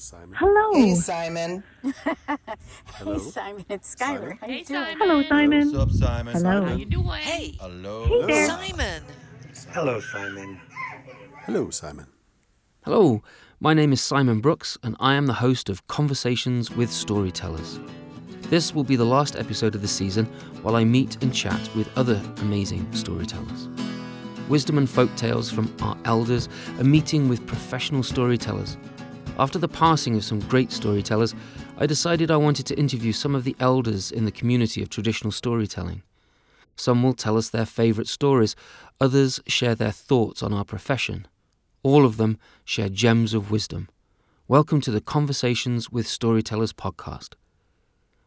[0.00, 0.36] Simon.
[0.38, 0.72] Hello.
[0.74, 1.64] Hey, Simon.
[2.94, 3.14] Hello.
[3.14, 4.38] Hey Simon, it's Skylar.
[4.38, 4.84] How you Hey, doing?
[4.84, 4.96] Simon.
[5.00, 5.72] Hello, Simon.
[5.72, 6.34] What's up, Simon?
[6.36, 6.64] Hello.
[6.66, 7.08] How you doing?
[7.08, 8.26] Hey, Hello.
[8.28, 8.46] there.
[8.46, 9.02] Simon.
[9.72, 10.60] Hello, Simon.
[11.46, 12.06] Hello, Simon.
[12.84, 13.24] Hello,
[13.58, 17.80] my name is Simon Brooks, and I am the host of Conversations with Storytellers.
[18.42, 20.26] This will be the last episode of the season
[20.62, 23.66] while I meet and chat with other amazing storytellers.
[24.48, 28.76] Wisdom and folk tales from our elders, a meeting with professional storytellers.
[29.40, 31.32] After the passing of some great storytellers,
[31.76, 35.30] I decided I wanted to interview some of the elders in the community of traditional
[35.30, 36.02] storytelling.
[36.74, 38.56] Some will tell us their favourite stories,
[39.00, 41.28] others share their thoughts on our profession.
[41.84, 43.88] All of them share gems of wisdom.
[44.48, 47.34] Welcome to the Conversations with Storytellers podcast.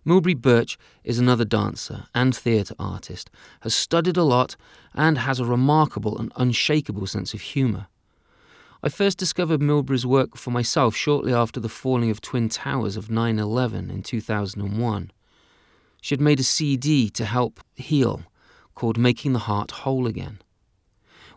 [0.06, 3.30] Milbre Burch is another dancer and theatre artist,
[3.64, 4.56] has studied a lot,
[4.96, 7.88] and has a remarkable and unshakable sense of humour.
[8.84, 13.12] I first discovered Milbre's work for myself shortly after the falling of Twin Towers of
[13.12, 15.12] 9 11 in 2001.
[16.02, 18.24] She had made a CD to help heal
[18.74, 20.40] called Making the Heart Whole Again.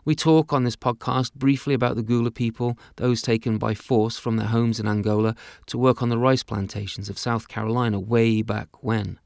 [0.05, 4.37] We talk on this podcast briefly about the Gullah people, those taken by force from
[4.37, 5.35] their homes in Angola
[5.67, 9.19] to work on the rice plantations of South Carolina way back when.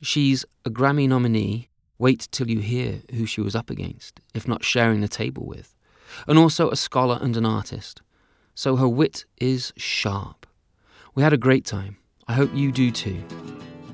[0.00, 1.68] She's a Grammy nominee.
[1.98, 5.75] Wait till you hear who she was up against, if not sharing the table with.
[6.26, 8.02] And also a scholar and an artist.
[8.54, 10.46] So her wit is sharp.
[11.14, 11.96] We had a great time.
[12.28, 13.22] I hope you do too.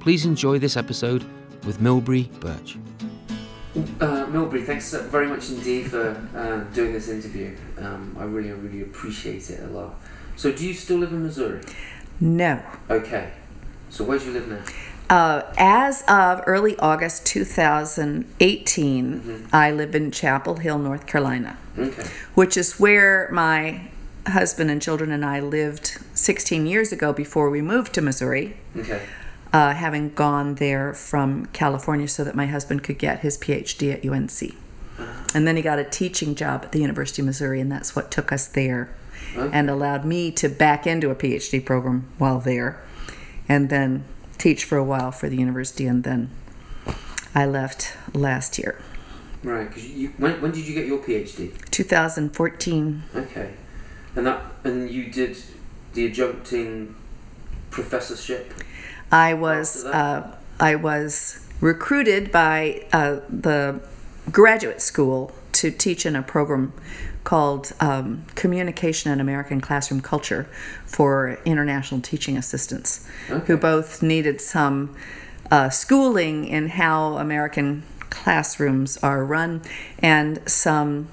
[0.00, 1.24] Please enjoy this episode
[1.64, 2.76] with Milbre Burch.
[3.74, 7.56] Uh, Milbre, thanks very much indeed for uh, doing this interview.
[7.78, 9.94] Um, I really, really appreciate it a lot.
[10.36, 11.60] So, do you still live in Missouri?
[12.20, 12.62] No.
[12.90, 13.32] Okay.
[13.90, 14.62] So, where do you live now?
[15.08, 19.46] Uh, as of early August 2018, Mm-hmm.
[19.54, 22.06] I live in Chapel Hill, North Carolina, Okay.
[22.34, 23.88] which is where my
[24.26, 29.02] husband and children and I lived 16 years ago before we moved to Missouri, Okay.
[29.52, 34.04] uh, having gone there from California so that my husband could get his PhD at
[34.04, 34.54] UNC.
[35.34, 38.10] And then he got a teaching job at the University of Missouri, and that's what
[38.10, 38.94] took us there
[39.34, 42.80] and allowed me to back into a PhD program while there
[43.48, 44.04] and then
[44.36, 45.86] teach for a while for the university.
[45.86, 46.30] And then
[47.34, 48.78] I left last year,
[49.42, 49.70] Right.
[49.70, 51.70] Cause you, when, when did you get your PhD?
[51.70, 53.02] 2014.
[53.14, 53.54] Okay.
[54.14, 55.36] And that and you did
[55.94, 56.94] the adjuncting
[57.70, 58.52] professorship.
[59.10, 63.80] I was uh, I was recruited by uh, the
[64.30, 66.72] graduate school to teach in a program
[67.24, 70.48] called um, Communication and American Classroom Culture
[70.84, 73.06] for international teaching assistants,
[73.46, 74.96] who both needed some
[75.50, 79.62] uh, schooling in how American classrooms are run
[79.98, 81.08] and some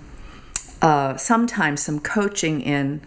[0.82, 3.02] uh, sometimes some coaching in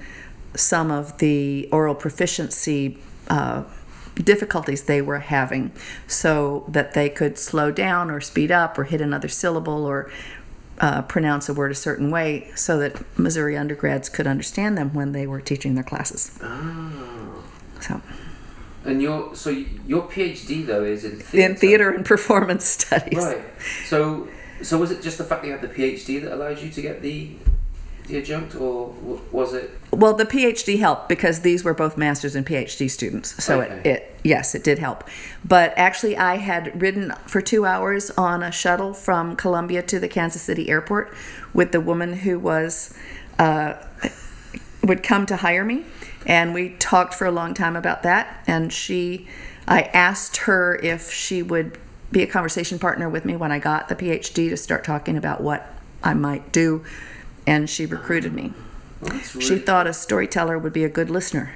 [0.55, 2.99] some of the oral proficiency
[3.29, 3.63] uh,
[4.17, 5.73] difficulties they were having
[6.07, 10.11] so that they could slow down or speed up or hit another syllable or
[10.79, 15.13] uh, pronounce a word a certain way so that Missouri undergrads could understand them when
[15.13, 16.39] they were teaching their classes.
[16.43, 17.45] Oh.
[17.81, 18.01] So,
[18.85, 19.51] And your so
[19.87, 21.51] your PhD though is in theatre.
[21.53, 23.19] in theater and performance studies.
[23.19, 23.45] Right.
[23.87, 24.29] So
[24.63, 26.83] so was it just the fact that you had the PhD that allowed you to
[26.83, 27.33] get the
[28.07, 28.89] the adjunct, or
[29.31, 29.71] was it?
[29.93, 33.43] Well, the PhD helped because these were both masters and PhD students.
[33.43, 35.05] So it, it, yes, it did help.
[35.45, 40.09] But actually, I had ridden for two hours on a shuttle from Columbia to the
[40.09, 41.15] Kansas City airport
[41.55, 42.93] with the woman who was
[43.39, 43.75] uh,
[44.83, 45.85] would come to hire me,
[46.27, 48.43] and we talked for a long time about that.
[48.47, 49.27] And she,
[49.67, 51.79] I asked her if she would
[52.11, 55.41] be a conversation partner with me when I got the PhD to start talking about
[55.41, 55.69] what
[56.03, 56.85] I might do,
[57.47, 58.53] and she recruited me.
[59.01, 61.53] That's She really- thought a storyteller would be a good listener,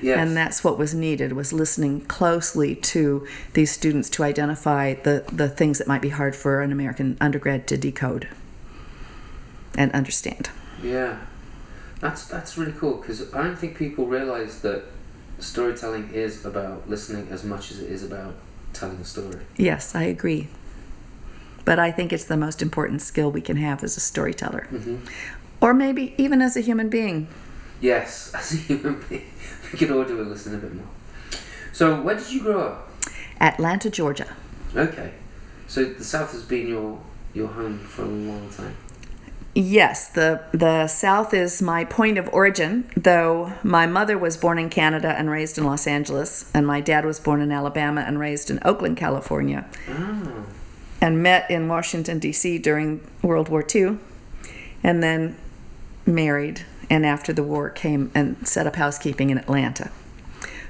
[0.00, 0.18] Yes.
[0.18, 5.48] and that's what was needed was listening closely to these students to identify the, the
[5.48, 8.28] things that might be hard for an American undergrad to decode
[9.76, 10.50] and understand.
[10.82, 11.18] Yeah,
[12.00, 14.84] that's that's really cool because I don't think people realize that
[15.38, 18.34] storytelling is about listening as much as it is about
[18.72, 19.40] telling a story.
[19.56, 20.48] Yes, I agree.
[21.64, 24.68] But I think it's the most important skill we can have as a storyteller.
[24.70, 24.96] Mm-hmm.
[25.60, 27.28] Or maybe even as a human being.
[27.80, 29.26] Yes, as a human being,
[29.72, 30.86] we can all do a listen a bit more.
[31.72, 32.92] So, where did you grow up?
[33.40, 34.34] Atlanta, Georgia.
[34.74, 35.12] Okay,
[35.66, 37.00] so the South has been your
[37.34, 38.76] your home for a long time.
[39.58, 42.90] Yes, the the South is my point of origin.
[42.94, 47.06] Though my mother was born in Canada and raised in Los Angeles, and my dad
[47.06, 50.44] was born in Alabama and raised in Oakland, California, Oh,
[51.00, 52.58] and met in Washington D.C.
[52.58, 53.96] during World War II,
[54.82, 55.36] and then
[56.04, 59.90] married and after the war came and set up housekeeping in Atlanta.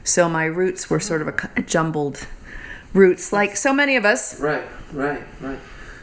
[0.05, 2.29] So my roots were sort of a jumbled
[2.95, 4.39] roots, like so many of us.
[4.39, 4.63] Right,
[4.93, 5.59] right, right.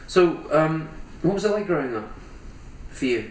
[0.06, 0.90] So, um,
[1.22, 2.10] what was it like growing up
[2.94, 3.30] for you?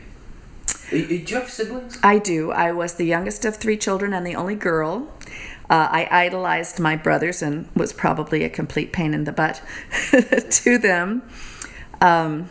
[0.92, 1.98] You- Do you have siblings?
[2.04, 2.51] I do.
[2.51, 5.12] I was the youngest of three children and the only girl.
[5.69, 9.62] Uh, I idolized my brothers and was probably a complete pain in the butt
[10.51, 11.24] to them.
[12.01, 12.50] Um,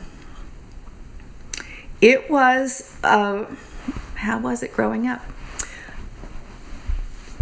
[2.00, 3.44] it was, uh,
[4.16, 5.20] how was it growing up?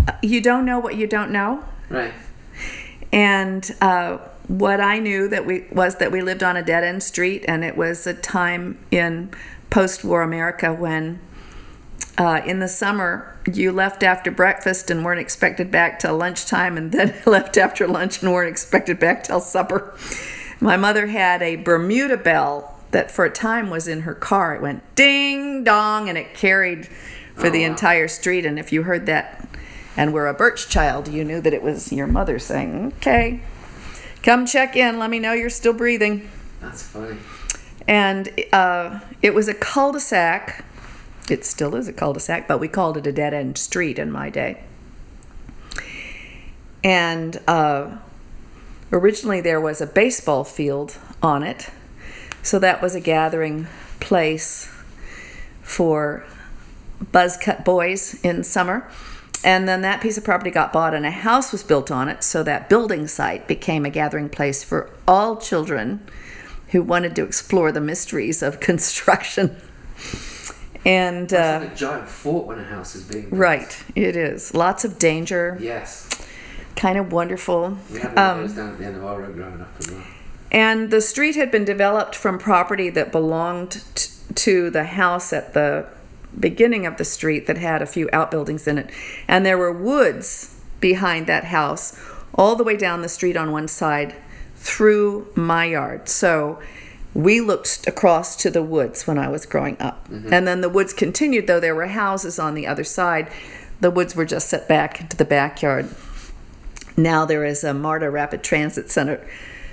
[0.06, 1.64] Uh, You don't know what you don't know.
[1.88, 2.12] Right.
[3.12, 4.18] And uh,
[4.48, 7.64] what I knew that we was that we lived on a dead end street, and
[7.64, 9.30] it was a time in
[9.70, 11.20] post-war America when,
[12.18, 16.92] uh, in the summer, you left after breakfast and weren't expected back till lunchtime, and
[16.92, 19.96] then left after lunch and weren't expected back till supper.
[20.60, 24.56] My mother had a Bermuda bell that, for a time, was in her car.
[24.56, 26.86] It went ding dong, and it carried
[27.34, 28.44] for the entire street.
[28.44, 29.48] And if you heard that
[29.96, 33.40] and were a Burch child, you knew that it was your mother saying, "Okay,
[34.22, 34.98] come check in.
[34.98, 36.28] Let me know you're still breathing."
[36.60, 37.16] That's funny.
[37.88, 40.64] And uh, it was a cul-de-sac.
[41.28, 44.62] It still is a cul-de-sac, but we called it a dead-end street in my day.
[46.82, 47.98] And uh,
[48.92, 51.70] originally there was a baseball field on it,
[52.42, 53.66] so that was a gathering
[54.00, 54.72] place
[55.62, 56.24] for
[57.12, 58.90] buzz cut boys in summer.
[59.44, 62.24] And then that piece of property got bought and a house was built on it,
[62.24, 66.06] so that building site became a gathering place for all children
[66.72, 69.56] who wanted to explore the mysteries of construction.
[70.84, 73.38] And It's uh, like a giant fort when a house is being built.
[73.38, 76.08] right, it is lots of danger, Yes.
[76.76, 77.76] kind of wonderful.
[77.92, 79.68] We had one Um, of those down at the end of our road growing up
[79.78, 80.02] as well.
[80.50, 85.52] And the street had been developed from property that belonged t- to the house at
[85.54, 85.86] the
[86.38, 88.90] beginning of the street that had a few outbuildings in it.
[89.28, 91.96] And there were woods behind that house
[92.34, 94.14] all the way down the street on one side
[94.60, 96.08] through my yard.
[96.08, 96.60] So
[97.12, 100.08] we looked across to the woods when I was growing up.
[100.08, 100.32] Mm-hmm.
[100.32, 103.30] And then the woods continued, though there were houses on the other side.
[103.80, 105.88] The woods were just set back into the backyard
[106.96, 109.26] now there is a MARTA Rapid Transit Center,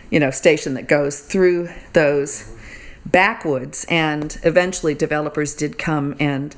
[0.09, 2.51] you know, station that goes through those
[3.05, 6.55] backwoods, and eventually developers did come and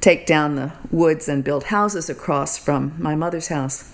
[0.00, 3.92] take down the woods and build houses across from my mother's house.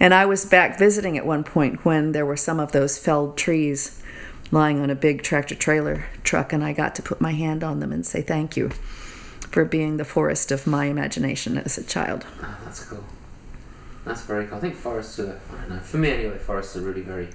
[0.00, 3.36] And I was back visiting at one point when there were some of those felled
[3.36, 4.02] trees
[4.50, 7.80] lying on a big tractor trailer truck, and I got to put my hand on
[7.80, 8.70] them and say thank you
[9.50, 12.26] for being the forest of my imagination as a child.
[12.42, 13.04] Oh, that's cool.
[14.06, 14.56] That's very cool.
[14.56, 17.28] I think forests are, I don't know, for me anyway, forests are really very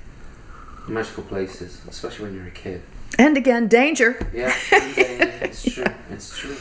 [0.88, 2.82] magical places, especially when you're a kid.
[3.20, 4.18] And again, danger.
[4.34, 5.86] Yeah, uh, it's true.
[6.10, 6.58] It's true.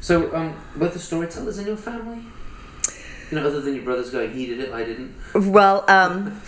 [0.00, 2.24] So, um, were the storytellers in your family?
[3.34, 5.12] You know, other than your brothers going, he did it, I didn't.
[5.34, 6.40] Well, um,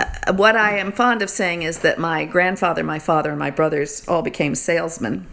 [0.00, 3.50] uh, what I am fond of saying is that my grandfather, my father, and my
[3.50, 5.26] brothers all became salesmen.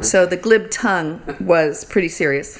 [0.00, 2.58] So the glib tongue was pretty serious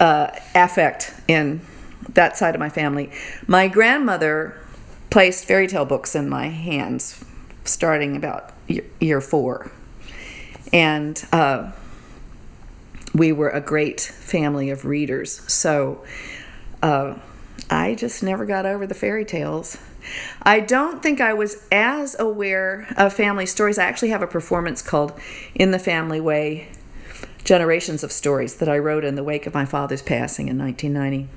[0.00, 1.62] uh, affect in
[2.10, 3.10] that side of my family.
[3.48, 4.60] My grandmother
[5.10, 7.24] placed fairy tale books in my hands
[7.64, 8.52] starting about
[9.00, 9.72] year, four.
[10.72, 11.72] And uh,
[13.14, 15.40] we were a great family of readers.
[15.52, 16.04] So
[16.82, 17.14] uh,
[17.70, 19.78] I just never got over the fairy tales.
[20.42, 23.78] I don't think I was as aware of family stories.
[23.78, 25.18] I actually have a performance called
[25.54, 26.68] In the Family Way
[27.44, 31.28] Generations of Stories that I wrote in the wake of my father's passing in 1990.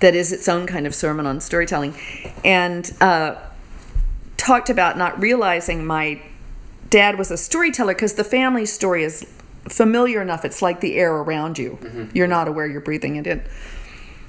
[0.00, 1.94] That is its own kind of sermon on storytelling.
[2.44, 3.36] And uh,
[4.36, 6.20] talked about not realizing my
[6.90, 9.24] dad was a storyteller because the family story is
[9.68, 10.44] familiar enough.
[10.44, 11.78] It's like the air around you.
[12.12, 13.44] You're not aware you're breathing it in.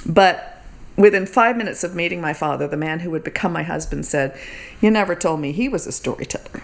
[0.06, 0.62] But
[0.96, 4.38] within five minutes of meeting my father, the man who would become my husband said,
[4.82, 6.64] You never told me he was a storyteller.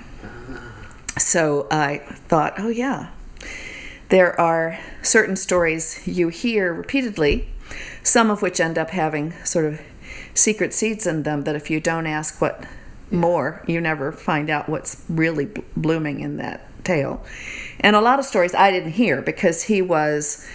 [1.18, 3.10] So I thought, Oh, yeah.
[4.10, 7.48] There are certain stories you hear repeatedly,
[8.02, 9.82] some of which end up having sort of
[10.34, 12.64] secret seeds in them that if you don't ask what
[13.12, 17.24] more, you never find out what's really bl- blooming in that tale.
[17.80, 20.48] And a lot of stories I didn't hear because he was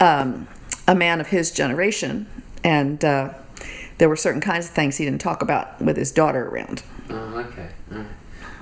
[0.00, 0.48] um,
[0.86, 2.26] a man of his generation,
[2.64, 3.34] and uh,
[3.98, 6.82] there were certain kinds of things he didn't talk about with his daughter around.
[7.10, 7.68] Oh, okay.
[7.90, 8.06] Alright.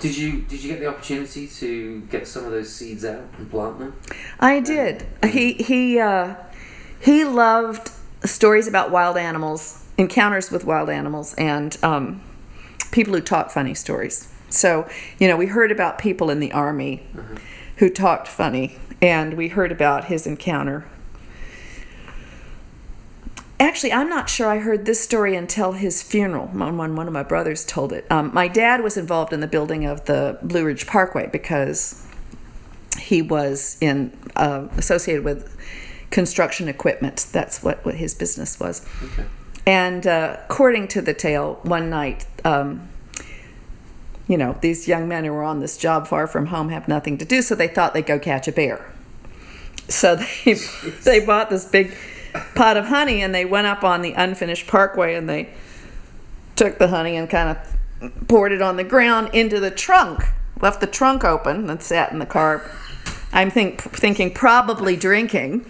[0.01, 3.51] Did you did you get the opportunity to get some of those seeds out and
[3.51, 4.01] plant them?
[4.41, 5.07] I did.
[5.23, 6.37] He he uh,
[6.99, 7.91] he loved
[8.25, 12.23] stories about wild animals, encounters with wild animals, and um,
[12.93, 14.33] people who talk funny stories.
[14.49, 17.07] So you know, we heard about people in the army
[17.77, 20.87] who talked funny, and we heard about his encounter.
[23.61, 27.23] Actually, I'm not sure I heard this story until his funeral when one of my
[27.23, 28.11] brothers told it.
[28.11, 32.07] Um, my dad was involved in the building of the Blue Ridge Parkway because
[32.99, 35.55] he was in uh, associated with
[36.11, 37.27] construction equipment.
[37.33, 38.87] That's what, what his business was.
[39.03, 39.27] Okay.
[39.67, 42.89] And uh, according to the tale, one night, um,
[44.27, 47.19] you know, these young men who were on this job far from home have nothing
[47.19, 48.91] to do, so they thought they'd go catch a bear.
[49.89, 50.55] So they
[51.05, 51.95] they bought this big
[52.55, 55.53] pot of honey and they went up on the unfinished parkway and they
[56.57, 57.77] took the honey and kind of
[58.29, 60.25] poured it on the ground into the trunk.
[60.61, 62.71] Left the trunk open and sat in the car.
[63.33, 65.61] I'm think, thinking probably drinking,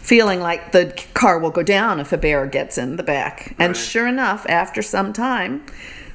[0.00, 3.54] feeling like the car will go down if a bear gets in the back.
[3.58, 5.64] And sure enough, after some time,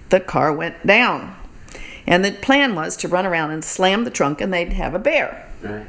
[0.09, 1.35] the car went down.
[2.05, 4.99] And the plan was to run around and slam the trunk and they'd have a
[4.99, 5.47] bear.
[5.61, 5.85] Right.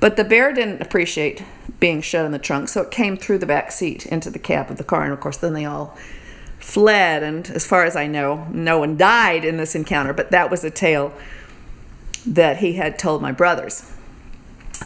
[0.00, 1.42] But the bear didn't appreciate
[1.84, 4.70] being shut in the trunk, so it came through the back seat into the cab
[4.70, 5.04] of the car.
[5.04, 5.94] And of course, then they all
[6.58, 7.22] fled.
[7.22, 10.64] And as far as I know, no one died in this encounter, but that was
[10.64, 11.12] a tale
[12.26, 13.92] that he had told my brothers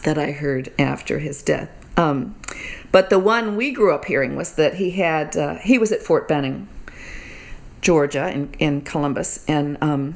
[0.03, 1.69] that I heard after his death.
[1.97, 2.35] Um,
[2.91, 6.01] but the one we grew up hearing was that he had, uh, he was at
[6.01, 6.67] Fort Benning,
[7.79, 10.15] Georgia, in, in Columbus, and um,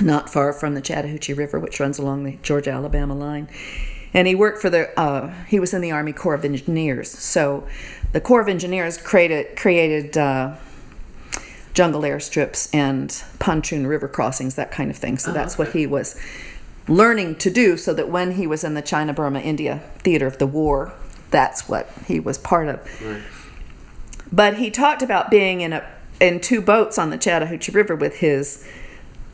[0.00, 3.46] not far from the Chattahoochee River, which runs along the Georgia Alabama line.
[4.12, 7.10] And he worked for the, uh, he was in the Army Corps of Engineers.
[7.10, 7.66] So
[8.12, 10.56] the Corps of Engineers created, created uh,
[11.74, 15.18] jungle airstrips and pontoon river crossings, that kind of thing.
[15.18, 16.20] So that's what he was
[16.88, 20.38] learning to do so that when he was in the China Burma India theater of
[20.38, 20.92] the war,
[21.30, 22.80] that's what he was part of.
[24.32, 25.88] But he talked about being in a
[26.20, 28.68] in two boats on the Chattahoochee River with his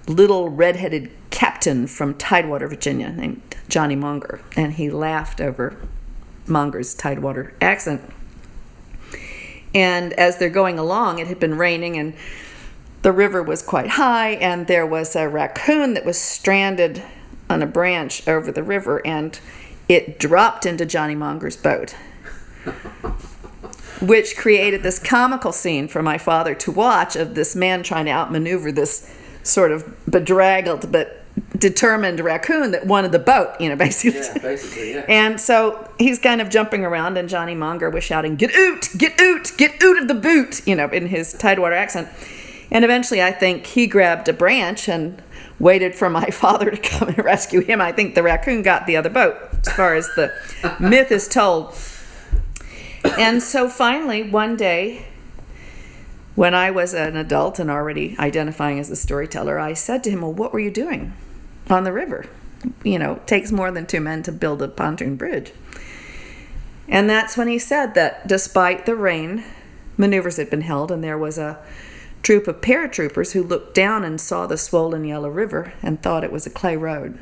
[0.07, 5.77] little redheaded captain from Tidewater, Virginia, named Johnny Monger, and he laughed over
[6.47, 8.03] Monger's Tidewater accent.
[9.75, 12.15] And as they're going along, it had been raining and
[13.03, 17.05] the river was quite high, and there was a raccoon that was stranded
[17.49, 19.39] on a branch over the river, and
[19.89, 21.95] it dropped into Johnny Monger's boat
[24.01, 28.11] which created this comical scene for my father to watch of this man trying to
[28.11, 29.11] outmaneuver this
[29.43, 31.23] sort of bedraggled but
[31.59, 34.21] determined raccoon that wanted the boat, you know, basically.
[34.21, 35.05] Yeah, basically, yeah.
[35.09, 38.89] And so he's kind of jumping around, and Johnny Monger was shouting, Get out!
[38.97, 39.53] Get out!
[39.57, 40.67] Get out of the boot!
[40.67, 42.09] You know, in his Tidewater accent.
[42.71, 45.23] And eventually, I think he grabbed a branch and
[45.59, 47.81] waited for my father to come and rescue him.
[47.81, 50.33] I think the raccoon got the other boat, as far as the
[50.81, 51.75] myth is told.
[53.19, 55.07] And so finally, one day,
[56.35, 60.23] when I was an adult and already identifying as a storyteller, I said to him,
[60.23, 61.15] Well, what were you doing
[61.69, 62.27] on the river?
[62.83, 65.53] You know, it takes more than two men to build a pontoon bridge.
[66.89, 69.45] And that's when he said that despite the rain,
[69.97, 71.59] maneuvers had been held, and there was a
[72.23, 76.33] troop of paratroopers who looked down and saw the swollen yellow river and thought it
[76.33, 77.19] was a clay road.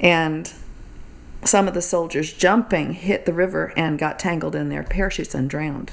[0.00, 0.52] And
[1.44, 5.48] some of the soldiers jumping hit the river and got tangled in their parachutes and
[5.48, 5.92] drowned.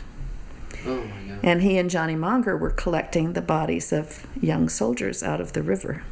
[0.85, 1.39] Oh my god.
[1.43, 5.61] And he and Johnny Monger were collecting the bodies of young soldiers out of the
[5.61, 6.03] river.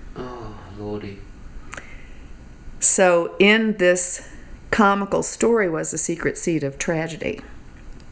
[2.80, 4.28] So, in this
[4.72, 7.42] comical story was a secret seed of tragedy,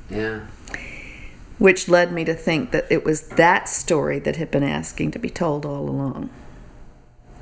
[0.09, 0.41] Yeah.
[1.57, 5.19] which led me to think that it was that story that had been asking to
[5.19, 6.29] be told all along.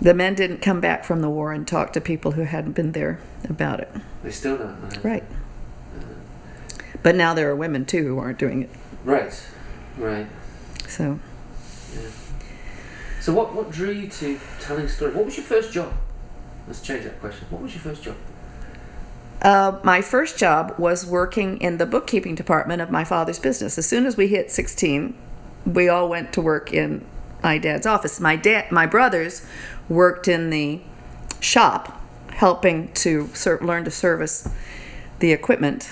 [0.02, 2.92] The men didn't come back from the war and talk to people who hadn't been
[2.92, 3.90] there about it.
[4.24, 5.00] They still don't know.
[5.02, 5.24] Right.
[5.24, 6.78] Uh-huh.
[7.02, 8.70] But now there are women too who aren't doing it.
[9.06, 9.42] Right.
[9.98, 10.28] Right.
[10.88, 11.20] So,
[13.26, 15.16] So what what drew you to telling stories?
[15.16, 15.92] What was your first job?
[16.68, 17.48] Let's change that question.
[17.50, 18.16] What was your first job?
[19.42, 23.80] uh, my first job was working in the bookkeeping department of my father's business.
[23.80, 25.18] As soon as we hit 16,
[25.66, 27.04] we all went to work in
[27.42, 28.20] my dad's office.
[28.20, 29.44] My dad, my brothers,
[29.90, 30.82] worked in the
[31.40, 34.48] shop, helping to ser- learn to service
[35.18, 35.90] the equipment.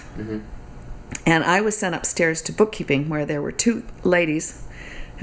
[1.25, 4.62] And I was sent upstairs to bookkeeping, where there were two ladies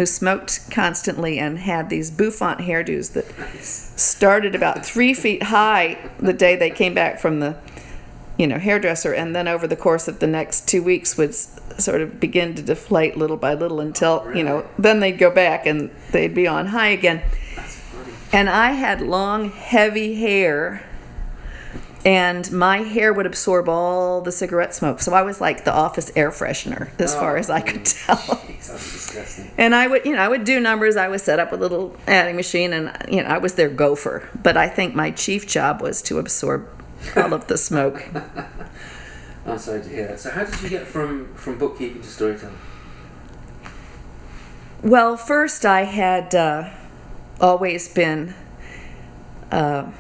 [0.01, 3.27] who smoked constantly and had these bouffant hairdos that
[3.63, 7.55] started about three feet high the day they came back from the
[8.39, 12.01] you know hairdresser and then over the course of the next two weeks would sort
[12.01, 15.67] of begin to deflate little by little until oh, you know then they'd go back
[15.67, 17.21] and they'd be on high again.
[18.33, 20.83] And i had long heavy hair
[22.05, 25.01] and my hair would absorb all the cigarette smoke.
[25.01, 28.17] So I was like the office air freshener, as far as I could tell.
[28.17, 29.51] Jeez, that's disgusting.
[29.59, 30.97] And I would, you know, I would do numbers.
[30.97, 34.29] I would set up a little adding machine, and you know, I was their gopher.
[34.43, 36.69] But I think my chief job was to absorb
[37.17, 38.07] all of the smoke.
[39.47, 40.21] I'm sorry to hear that.
[40.21, 42.59] So, how did you get from from bookkeeping to storytelling?
[44.83, 46.71] Well, first I had uh,
[47.39, 48.35] always been,
[49.51, 49.91] uh,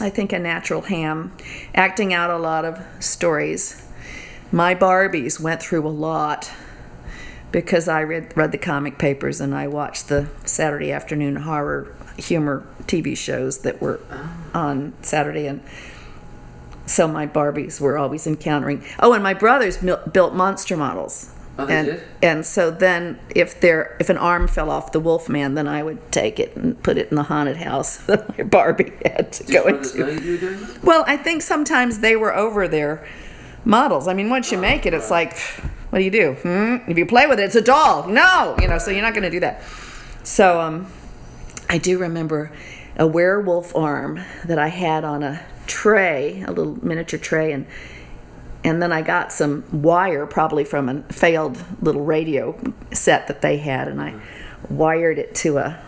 [0.00, 1.32] I think, a natural ham,
[1.74, 3.86] acting out a lot of stories.
[4.52, 6.50] My Barbies went through a lot
[7.52, 12.66] because I read read the comic papers and I watched the Saturday afternoon horror humor
[12.82, 14.00] TV shows that were
[14.54, 15.62] on Saturday and.
[16.86, 18.84] So my Barbies were always encountering.
[18.98, 21.32] Oh, and my brothers built monster models.
[21.58, 22.02] Oh, they and, did?
[22.22, 25.82] and so then if there if an arm fell off the wolf man then i
[25.82, 29.44] would take it and put it in the haunted house that my barbie had to
[29.44, 29.98] Did go into.
[29.98, 30.82] know you were doing that?
[30.82, 33.06] well i think sometimes they were over their
[33.64, 34.08] models.
[34.08, 35.36] I mean once you make it it's like
[35.90, 36.32] what do you do?
[36.34, 36.90] Hmm?
[36.90, 38.06] if you play with it it's a doll.
[38.08, 38.56] No!
[38.60, 39.62] You know so you're not going to do that.
[40.22, 40.86] So um
[41.68, 42.52] i do remember
[42.96, 47.66] a werewolf arm that i had on a tray a little miniature tray and
[48.62, 52.58] and then I got some wire, probably from a failed little radio
[52.92, 54.20] set that they had, and I
[54.68, 55.80] wired it to a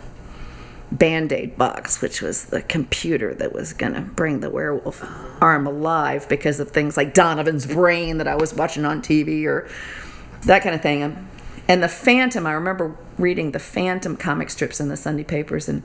[0.90, 5.02] band aid box, which was the computer that was going to bring the werewolf
[5.42, 9.68] arm alive because of things like Donovan's brain that I was watching on TV or
[10.44, 11.02] that kind of thing.
[11.02, 15.82] And- the Phantom, I remember reading the Phantom comic strips in the Sunday papers, and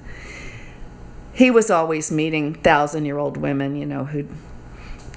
[1.31, 4.27] he was always meeting thousand year old women, you know, who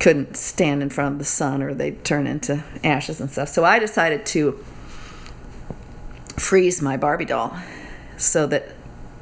[0.01, 3.51] couldn't stand in front of the sun or they'd turn into ashes and stuff.
[3.51, 4.65] So I decided to
[6.37, 7.57] freeze my Barbie doll
[8.17, 8.75] so that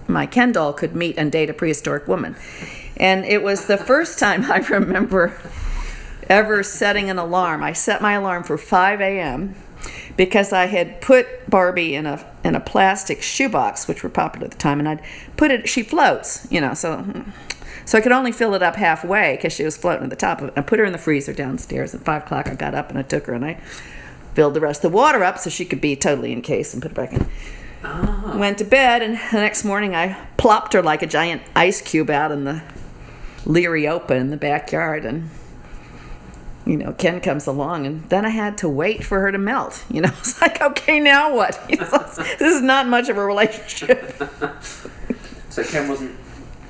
[0.06, 2.36] my Ken doll could meet and date a prehistoric woman.
[2.96, 5.38] And it was the first time I remember
[6.28, 7.62] ever setting an alarm.
[7.62, 9.56] I set my alarm for 5 a.m.
[10.16, 14.52] because I had put Barbie in a in a plastic shoebox, which were popular at
[14.52, 15.02] the time, and I'd
[15.36, 15.68] put it.
[15.68, 17.24] She floats, you know, so
[17.88, 20.42] so I could only fill it up halfway because she was floating at the top
[20.42, 20.54] of it.
[20.58, 22.46] I put her in the freezer downstairs at five o'clock.
[22.46, 23.54] I got up and I took her and I
[24.34, 26.90] filled the rest of the water up so she could be totally encased and put
[26.90, 27.26] it back in.
[27.82, 28.36] Ah.
[28.36, 32.10] Went to bed, and the next morning I plopped her like a giant ice cube
[32.10, 32.60] out in the
[33.46, 35.30] leery Open in the backyard, and
[36.66, 39.82] you know Ken comes along, and then I had to wait for her to melt.
[39.88, 41.58] You know, it's like okay, now what?
[41.70, 44.14] You know, this is not much of a relationship.
[45.48, 46.14] So Ken wasn't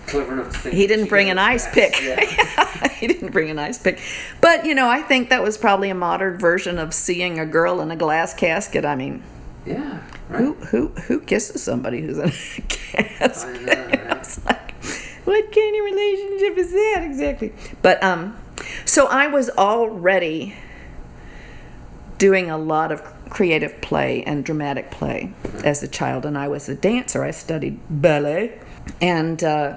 [0.09, 0.75] clever enough to think.
[0.75, 2.01] He didn't bring an ice pick.
[2.03, 2.89] Yeah.
[2.95, 4.01] he didn't bring an ice pick.
[4.41, 7.81] But, you know, I think that was probably a modern version of seeing a girl
[7.81, 8.85] in a glass casket.
[8.85, 9.23] I mean,
[9.67, 10.03] yeah.
[10.29, 10.43] Right.
[10.43, 13.47] who who who kisses somebody who's in a casket?
[13.47, 14.09] I know, right?
[14.19, 14.75] It's like,
[15.25, 17.53] what kind of relationship is that exactly?
[17.83, 18.37] But um,
[18.85, 20.55] so I was already
[22.19, 25.33] doing a lot of creative play and dramatic play
[25.65, 27.23] as a child, and I was a dancer.
[27.23, 28.59] I studied ballet,
[29.01, 29.77] and uh,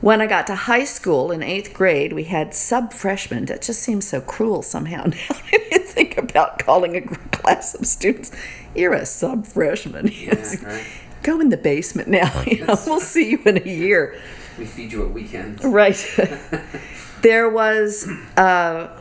[0.00, 3.44] when I got to high school in eighth grade, we had sub freshmen.
[3.46, 5.04] That just seems so cruel somehow.
[5.30, 8.32] Now you think about calling a class of students,
[8.74, 10.10] you're a sub freshman.
[10.20, 10.34] Yeah,
[10.64, 10.86] right.
[11.22, 12.42] Go in the basement now.
[12.46, 14.18] You know, we'll see you in a year.
[14.58, 15.62] We feed you at weekends.
[15.62, 16.02] Right.
[17.22, 18.98] there was uh,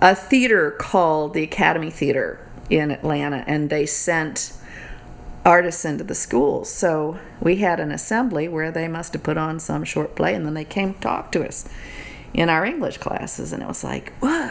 [0.00, 4.54] a theater called the Academy Theater in Atlanta, and they sent
[5.44, 6.70] artists into the schools.
[6.70, 10.46] So we had an assembly where they must have put on some short play, and
[10.46, 11.68] then they came talk to us
[12.32, 14.50] in our English classes, and it was like, whoa.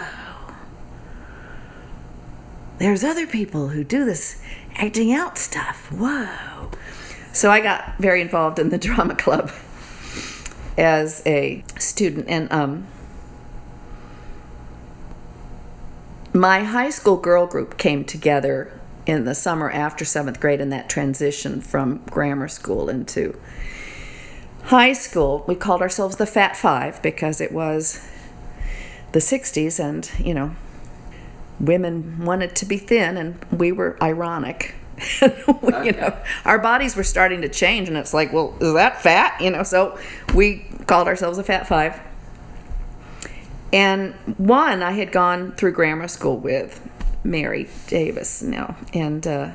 [2.77, 4.41] There's other people who do this
[4.75, 5.91] acting out stuff.
[5.91, 6.71] Whoa.
[7.33, 9.51] So I got very involved in the drama club
[10.77, 12.87] as a student and um,
[16.33, 20.89] my high school girl group came together in the summer after seventh grade in that
[20.89, 23.37] transition from grammar school into
[24.65, 25.43] high school.
[25.47, 28.07] We called ourselves the fat five because it was
[29.11, 30.55] the 60s and you know
[31.59, 34.75] women wanted to be thin and we were ironic.
[35.17, 36.15] We- you know
[36.45, 39.41] our bodies were starting to change and it's like well is that fat?
[39.41, 39.97] You know so
[40.33, 41.99] we called ourselves a fat five
[43.73, 46.87] and one i had gone through grammar school with
[47.23, 49.51] mary davis now and uh,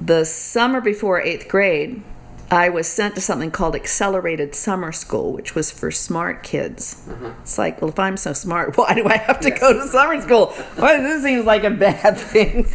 [0.00, 2.02] the summer before eighth grade
[2.50, 7.06] i was sent to something called accelerated summer school which was for smart kids.
[7.42, 10.20] It's like well if i'm so smart why do i have to go to summer
[10.20, 10.54] school?
[10.78, 12.66] Well this seems like a bad thing.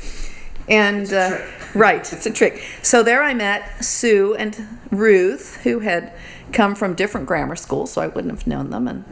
[0.70, 1.40] And uh,
[1.74, 2.62] right it's a trick.
[2.84, 6.14] So there i met sue and ruth who had
[6.54, 8.88] come from different grammar schools, so I wouldn't have known them.
[8.88, 9.06] And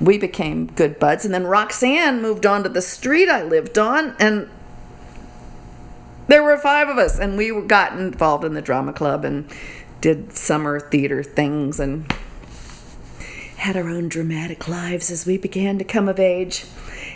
[0.00, 1.24] we became good buds.
[1.24, 4.48] And then Roxanne moved on to the street I lived on, and
[6.26, 9.50] there were five of us, and we got involved in the drama club and
[10.00, 12.12] did summer theater things and
[13.56, 16.64] had our own dramatic lives as we began to come of age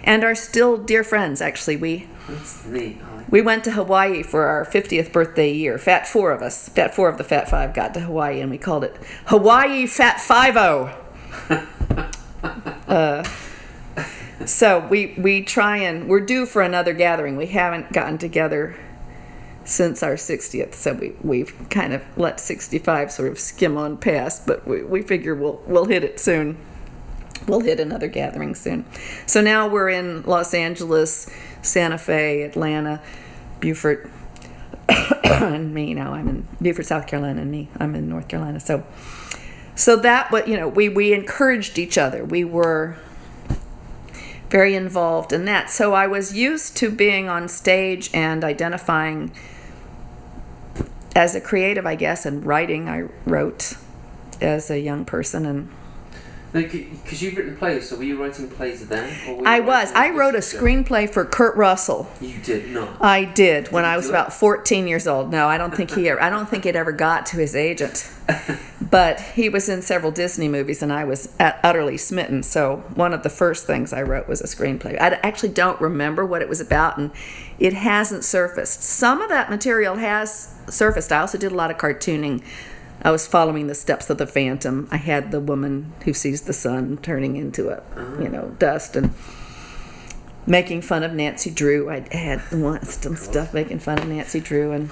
[0.02, 2.98] and are still dear friends actually we That's neat.
[3.30, 5.78] We went to Hawaii for our 50th birthday year.
[5.78, 8.58] Fat four of us, fat four of the fat five, got to Hawaii, and we
[8.58, 10.96] called it Hawaii Fat Five O.
[12.88, 13.24] uh,
[14.46, 17.37] so we we try and we're due for another gathering.
[17.37, 18.76] We haven't gotten together
[19.64, 24.46] since our 60th, so we we've kind of let 65 sort of skim on past,
[24.46, 26.58] but we, we figure we'll we'll hit it soon
[27.46, 28.84] we'll hit another gathering soon.
[29.26, 31.30] So now we're in Los Angeles,
[31.62, 33.02] Santa Fe, Atlanta,
[33.60, 34.10] Beaufort,
[35.24, 35.94] and me.
[35.94, 37.68] Now I'm in Beaufort, South Carolina, and me.
[37.78, 38.60] I'm in North Carolina.
[38.60, 38.84] So,
[39.74, 42.24] so that what you know, we we encouraged each other.
[42.24, 42.96] We were
[44.50, 45.70] very involved in that.
[45.70, 49.32] So I was used to being on stage and identifying
[51.16, 52.88] as a creative, I guess, and writing.
[52.88, 53.76] I wrote
[54.40, 55.70] as a young person and
[56.54, 59.44] because you've written plays, so were you writing plays then?
[59.44, 59.92] I was.
[59.92, 62.08] I wrote a screenplay for Kurt Russell.
[62.20, 63.02] You did not.
[63.02, 64.34] I did when Did he I was about it?
[64.34, 65.32] 14 years old.
[65.32, 66.08] No, I don't think he.
[66.08, 68.08] Ever, I don't think it ever got to his agent.
[68.90, 72.44] But he was in several Disney movies, and I was at, utterly smitten.
[72.44, 75.00] So one of the first things I wrote was a screenplay.
[75.00, 77.10] I actually don't remember what it was about, and
[77.58, 78.84] it hasn't surfaced.
[78.84, 81.10] Some of that material has surfaced.
[81.10, 82.44] I also did a lot of cartooning.
[83.04, 84.88] I was following the steps of the Phantom.
[84.90, 87.82] I had the woman who sees the sun turning into a,
[88.18, 89.12] you know, dust and
[90.46, 91.90] making fun of Nancy Drew.
[91.90, 94.88] I had and stuff making fun of Nancy Drew, and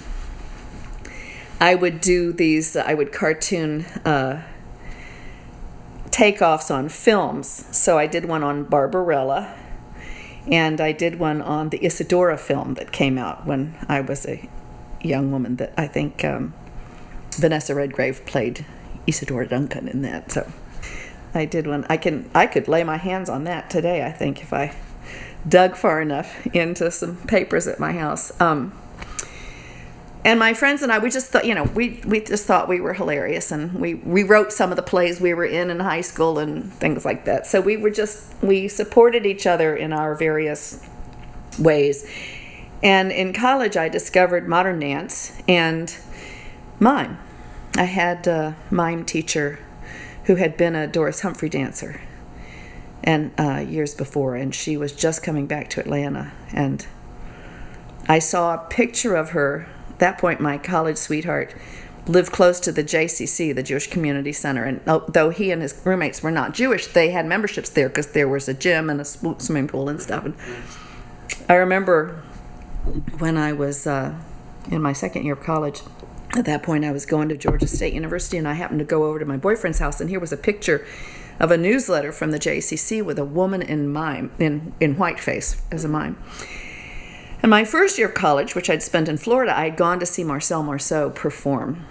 [1.59, 2.77] I would do these.
[2.77, 4.43] I would cartoon uh,
[6.11, 7.67] takeoffs on films.
[7.75, 9.55] So I did one on Barbarella,
[10.47, 14.47] and I did one on the Isadora film that came out when I was a
[15.01, 15.57] young woman.
[15.57, 16.53] That I think um,
[17.37, 18.65] Vanessa Redgrave played
[19.07, 20.33] Isadora Duncan in that.
[20.33, 20.51] So
[21.35, 21.87] I did one.
[21.89, 24.05] I can I could lay my hands on that today.
[24.05, 24.75] I think if I
[25.49, 28.39] dug far enough into some papers at my house.
[28.41, 28.73] Um,
[30.25, 32.81] and my friends and I, we just thought, you know, we, we just thought we
[32.81, 36.01] were hilarious, and we, we wrote some of the plays we were in in high
[36.01, 37.45] school and things like that.
[37.47, 40.87] So we were just we supported each other in our various
[41.59, 42.09] ways.
[42.85, 45.97] And in college, I discovered modern dance and
[46.83, 47.19] mime.
[47.77, 49.61] I had a mime teacher
[50.25, 52.01] who had been a Doris Humphrey dancer,
[53.03, 56.87] and uh, years before, and she was just coming back to Atlanta, and
[58.09, 59.69] I saw a picture of her.
[59.91, 61.55] At that point, my college sweetheart
[62.07, 65.81] lived close to the JCC, the Jewish Community Center, and oh, though he and his
[65.85, 69.05] roommates were not Jewish, they had memberships there because there was a gym and a
[69.05, 70.25] swimming pool and stuff.
[70.25, 70.35] And
[71.49, 72.23] I remember
[73.19, 74.15] when I was uh,
[74.71, 75.81] in my second year of college.
[76.35, 79.05] At that point, I was going to Georgia State University, and I happened to go
[79.05, 80.87] over to my boyfriend's house, and here was a picture
[81.39, 85.85] of a newsletter from the JCC with a woman in mime in in whiteface as
[85.85, 86.17] a mime.
[87.43, 90.07] In my first year of college, which I'd spent in Florida, I had gone to
[90.07, 91.85] see Marcel Marceau perform.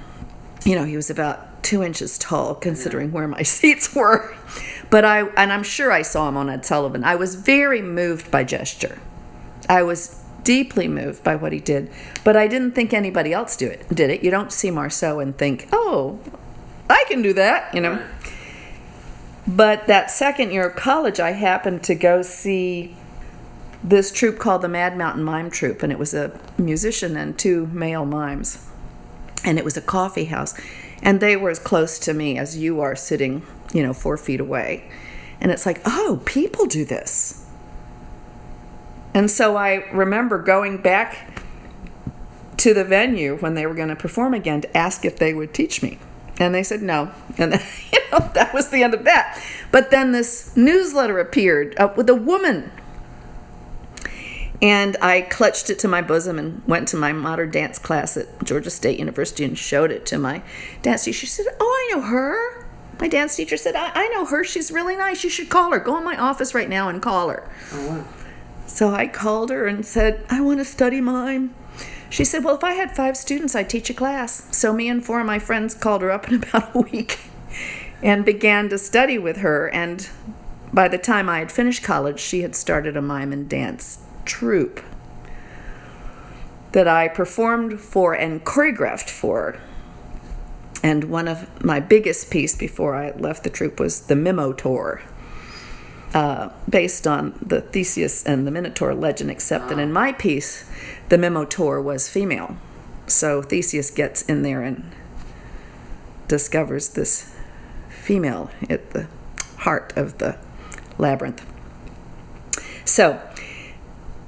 [0.64, 4.36] You know, he was about two inches tall, considering where my seats were.
[4.90, 7.04] But I, and I'm sure I saw him on Ed Sullivan.
[7.04, 8.98] I was very moved by gesture.
[9.70, 11.90] I was deeply moved by what he did,
[12.24, 13.88] but I didn't think anybody else do it.
[13.94, 14.24] Did it?
[14.24, 16.20] You don't see Marceau and think, "Oh,
[16.90, 18.00] I can do that," you know.
[19.48, 22.96] But that second year of college, I happened to go see
[23.84, 27.68] this troupe called the Mad Mountain Mime Troupe, and it was a musician and two
[27.74, 28.60] male mimes.
[29.44, 30.54] And it was a coffee house.
[31.02, 33.42] And they were as close to me as you are sitting,
[33.74, 34.84] you know, four feet away.
[35.40, 37.41] And it's like, oh, people do this.
[39.14, 41.42] And so I remember going back
[42.58, 45.54] to the venue when they were going to perform again to ask if they would
[45.54, 45.98] teach me.
[46.40, 47.12] And they said no.
[47.38, 49.42] And then, you know, that was the end of that.
[49.72, 52.72] But then this newsletter appeared uh, with a woman
[54.62, 58.44] and I clutched it to my bosom and went to my modern dance class at
[58.44, 60.44] Georgia State University and showed it to my
[60.84, 61.22] dance teacher.
[61.22, 62.68] She said, Oh, I know her.
[63.00, 64.44] My dance teacher said, I, I know her.
[64.44, 65.24] She's really nice.
[65.24, 65.80] You should call her.
[65.80, 67.50] Go in my office right now and call her.
[67.74, 68.06] Oh wow.
[68.72, 71.54] So I called her and said, I want to study mime.
[72.10, 74.56] She said, Well, if I had five students, I'd teach a class.
[74.56, 77.20] So me and four of my friends called her up in about a week
[78.02, 79.68] and began to study with her.
[79.68, 80.10] And
[80.74, 84.82] by the time I had finished college, she had started a mime and dance troupe
[86.72, 89.60] that I performed for and choreographed for
[90.84, 95.02] and one of my biggest piece before I left the troupe was the Minotaur,
[96.14, 100.70] uh, based on the Theseus and the Minotaur legend, except that in my piece,
[101.10, 102.58] the Minotaur was female.
[103.08, 104.92] So Theseus gets in there and
[106.28, 107.34] discovers this
[107.90, 109.08] female at the
[109.58, 110.38] heart of the
[110.98, 111.46] labyrinth.
[112.86, 113.22] So,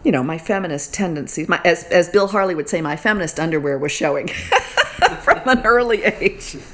[0.03, 3.77] you know, my feminist tendencies, my, as, as Bill Harley would say, my feminist underwear
[3.77, 4.27] was showing
[5.21, 6.57] from an early age.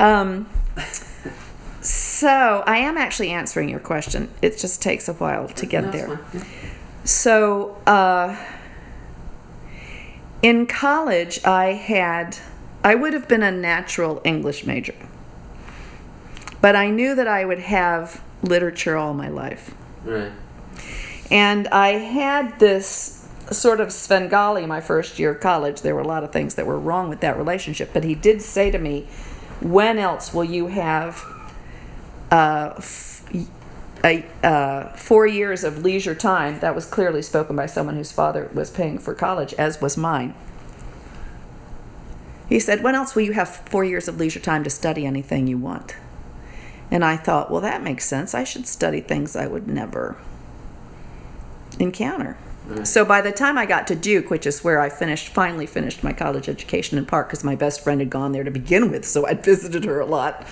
[0.00, 0.48] Um,
[2.14, 4.30] so, I am actually answering your question.
[4.40, 6.20] It just takes a while to get there.
[7.02, 8.36] So, uh,
[10.40, 12.38] in college, I had,
[12.84, 14.94] I would have been a natural English major.
[16.60, 19.74] But I knew that I would have literature all my life.
[20.04, 20.30] Right.
[21.32, 25.82] And I had this sort of Svengali my first year of college.
[25.82, 28.40] There were a lot of things that were wrong with that relationship, but he did
[28.40, 29.08] say to me,
[29.60, 31.24] When else will you have
[32.34, 33.24] uh, f-
[34.04, 36.60] a, uh, four years of leisure time?
[36.60, 40.34] That was clearly spoken by someone whose father was paying for college, as was mine.
[42.48, 45.46] He said, When else will you have four years of leisure time to study anything
[45.46, 45.96] you want?
[46.90, 48.34] And I thought, well, that makes sense.
[48.34, 50.16] I should study things I would never
[51.78, 52.36] encounter.
[52.84, 56.04] So by the time I got to Duke, which is where I finished, finally finished
[56.04, 59.04] my college education in part because my best friend had gone there to begin with,
[59.04, 60.46] so I'd visited her a lot.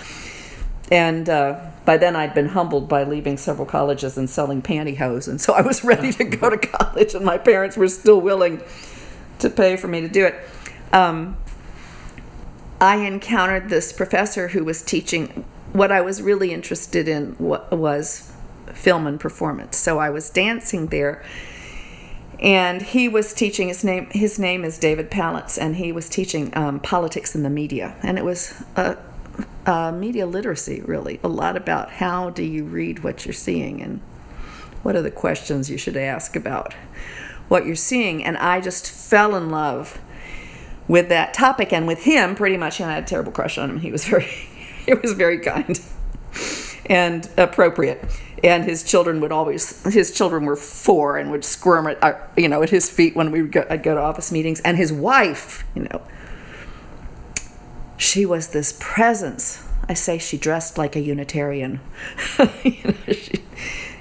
[0.91, 5.39] And uh, by then I'd been humbled by leaving several colleges and selling pantyhose, and
[5.39, 8.61] so I was ready to go to college, and my parents were still willing
[9.39, 10.35] to pay for me to do it.
[10.91, 11.37] Um,
[12.79, 18.31] I encountered this professor who was teaching what I was really interested in wa- was
[18.73, 19.77] film and performance.
[19.77, 21.23] So I was dancing there,
[22.39, 23.69] and he was teaching.
[23.69, 27.49] His name his name is David Paletz, and he was teaching um, politics in the
[27.49, 28.97] media, and it was a,
[29.65, 34.01] a media literacy really a lot about how do you read what you're seeing and
[34.81, 36.73] what are the questions you should ask about
[37.47, 39.99] what you're seeing, and I just fell in love
[40.87, 43.69] with that topic and with him pretty much and I had a terrible crush on
[43.69, 43.79] him.
[43.79, 44.23] He was very
[44.85, 45.79] he was very kind
[46.85, 48.03] and appropriate.
[48.43, 52.49] And his children would always his children were four and would squirm at uh, you
[52.49, 54.59] know at his feet when we would go, I'd go to office meetings.
[54.61, 56.01] And his wife you know
[57.97, 61.79] she was this presence I say she dressed like a Unitarian
[62.63, 63.43] you know, she,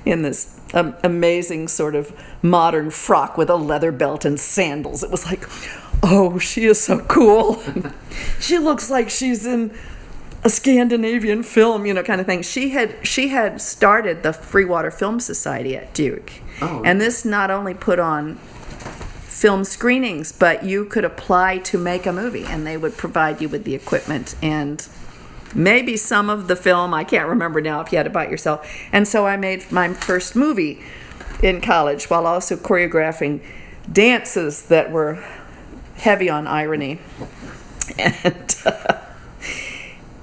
[0.04, 5.10] in this um, amazing sort of modern frock with a leather belt and sandals it
[5.10, 5.48] was like
[6.02, 7.62] oh, she is so cool.
[8.40, 9.72] she looks like she's in
[10.44, 12.42] a Scandinavian film, you know, kind of thing.
[12.42, 16.82] She had she had started the Freewater Film Society at Duke, Oh.
[16.84, 18.38] and this not only put on
[19.42, 23.48] film screenings, but you could apply to make a movie, and they would provide you
[23.48, 24.86] with the equipment and
[25.52, 26.94] maybe some of the film.
[26.94, 28.72] I can't remember now if you had to buy it yourself.
[28.92, 30.80] And so I made my first movie
[31.42, 33.42] in college while also choreographing
[33.92, 35.14] dances that were
[35.96, 37.00] heavy on irony.
[37.98, 39.00] And, uh,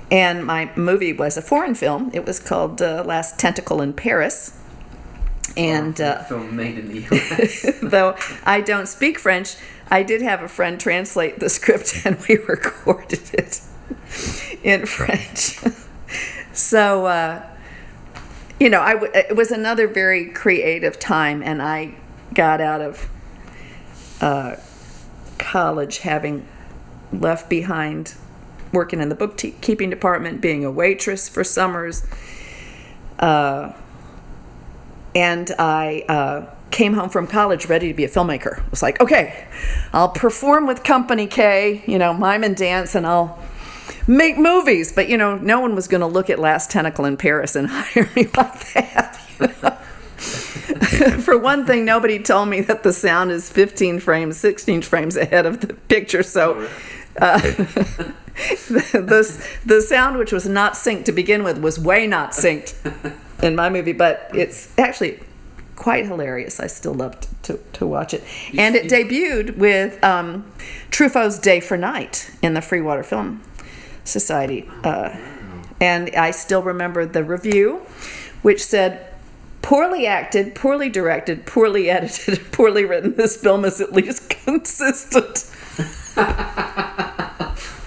[0.10, 2.10] and my movie was a foreign film.
[2.13, 4.58] It was called uh, Last Tentacle in Paris.
[5.58, 7.80] And uh, film made in the US.
[7.82, 9.56] though I don't speak French,
[9.89, 13.62] I did have a friend translate the script and we recorded it
[14.63, 15.60] in French.
[16.54, 17.45] so, uh,
[18.60, 21.95] you know, I w- it was another very creative time, and I
[22.34, 23.10] got out of
[24.21, 24.58] uh,
[25.38, 26.45] college having
[27.12, 28.15] left behind
[28.71, 32.06] working in the bookkeeping department, being a waitress for summers.
[33.17, 33.73] Uh,
[35.15, 38.60] and I uh, came home from college ready to be a filmmaker.
[38.60, 39.48] It was like, okay,
[39.93, 43.39] I'll perform with Company K, you know, mime and dance, and I'll
[44.08, 44.91] make movies.
[44.91, 47.67] But, you know, no one was going to look at Last Tentacle in Paris and
[47.72, 49.19] hire me like that.
[49.39, 49.78] you know.
[51.22, 55.45] For one thing, nobody told me that the sound is 15 frames, 16 frames ahead
[55.45, 56.24] of the picture.
[56.24, 56.67] So
[57.19, 58.13] uh, the,
[58.93, 62.76] the, the sound, which was not synced to begin with, was way not synced
[63.41, 63.93] in my movie.
[63.93, 65.19] But it's actually
[65.75, 66.60] quite hilarious.
[66.60, 68.23] I still love to, to, to watch it.
[68.58, 70.52] And it debuted with um,
[70.91, 73.41] Truffaut's Day for Night in the Freewater Film
[74.04, 74.69] Society.
[74.84, 75.17] Uh,
[75.82, 77.86] and I still remember the review,
[78.41, 79.06] which said,
[79.62, 83.15] poorly acted, poorly directed, poorly edited, poorly written.
[83.15, 85.49] This film is at least consistent.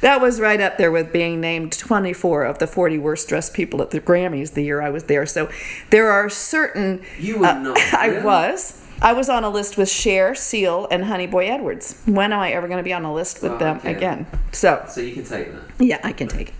[0.00, 3.82] that was right up there with being named 24 of the 40 worst dressed people
[3.82, 5.26] at the Grammys the year I was there.
[5.26, 5.50] So
[5.90, 7.02] there are certain.
[7.18, 8.22] You were uh, not, I really?
[8.24, 8.84] was.
[9.00, 12.02] I was on a list with Cher, Seal, and Honeyboy Edwards.
[12.04, 13.94] When am I ever going to be on a list with Oh, them okay.
[13.94, 14.26] again?
[14.50, 15.62] So, So you can take that.
[15.78, 16.52] yeah, I can take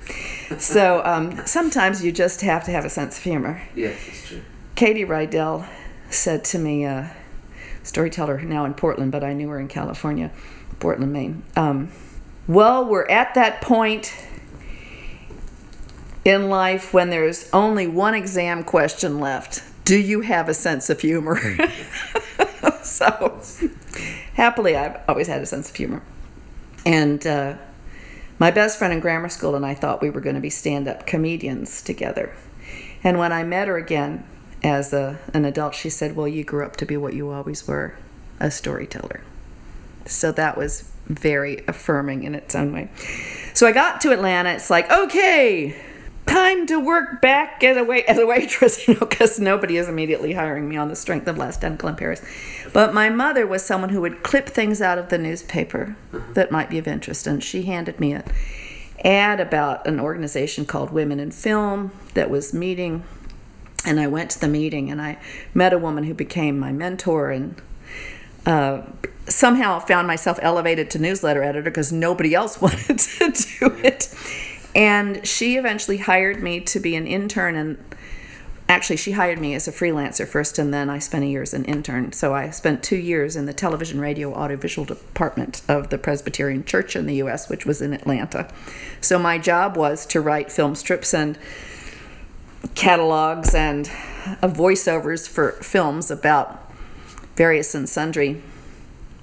[0.51, 0.61] it.
[0.61, 3.61] So, um, sometimes you just have to have a sense of humor.
[3.74, 4.42] Yes, it's true.
[4.77, 5.66] Katie Rydell
[6.11, 7.07] said to me, uh,
[7.83, 10.31] storyteller now in Portland, but I knew her in California,
[10.79, 11.42] Portland, Maine.
[11.57, 11.90] Um,
[12.48, 14.14] well, we're at that point
[16.24, 19.62] in life when there's only one exam question left.
[19.84, 21.38] Do you have a sense of humor?
[22.82, 23.40] so,
[24.34, 26.02] happily, I've always had a sense of humor.
[26.84, 27.56] And uh,
[28.38, 30.88] my best friend in grammar school and I thought we were going to be stand
[30.88, 32.34] up comedians together.
[33.04, 34.24] And when I met her again
[34.62, 37.66] as a, an adult, she said, Well, you grew up to be what you always
[37.68, 37.94] were
[38.40, 39.22] a storyteller.
[40.06, 42.90] So that was very affirming in its own way.
[43.54, 44.50] So I got to Atlanta.
[44.50, 45.74] It's like, okay,
[46.26, 49.88] time to work back as a wait as a waitress, you know, because nobody is
[49.88, 52.22] immediately hiring me on the strength of Last Uncle in Paris.
[52.72, 55.96] But my mother was someone who would clip things out of the newspaper
[56.34, 58.24] that might be of interest, and she handed me an
[59.04, 63.04] ad about an organization called Women in Film that was meeting,
[63.84, 65.18] and I went to the meeting and I
[65.54, 67.60] met a woman who became my mentor and
[68.48, 68.80] uh,
[69.26, 74.12] somehow found myself elevated to newsletter editor because nobody else wanted to do it.
[74.74, 77.56] And she eventually hired me to be an intern.
[77.56, 77.94] And
[78.66, 81.52] actually, she hired me as a freelancer first, and then I spent a year as
[81.52, 82.12] an intern.
[82.12, 86.96] So I spent two years in the television, radio, audiovisual department of the Presbyterian Church
[86.96, 88.50] in the U.S., which was in Atlanta.
[89.02, 91.38] So my job was to write film strips and
[92.74, 93.90] catalogs and
[94.42, 96.67] uh, voiceovers for films about
[97.38, 98.42] various and sundry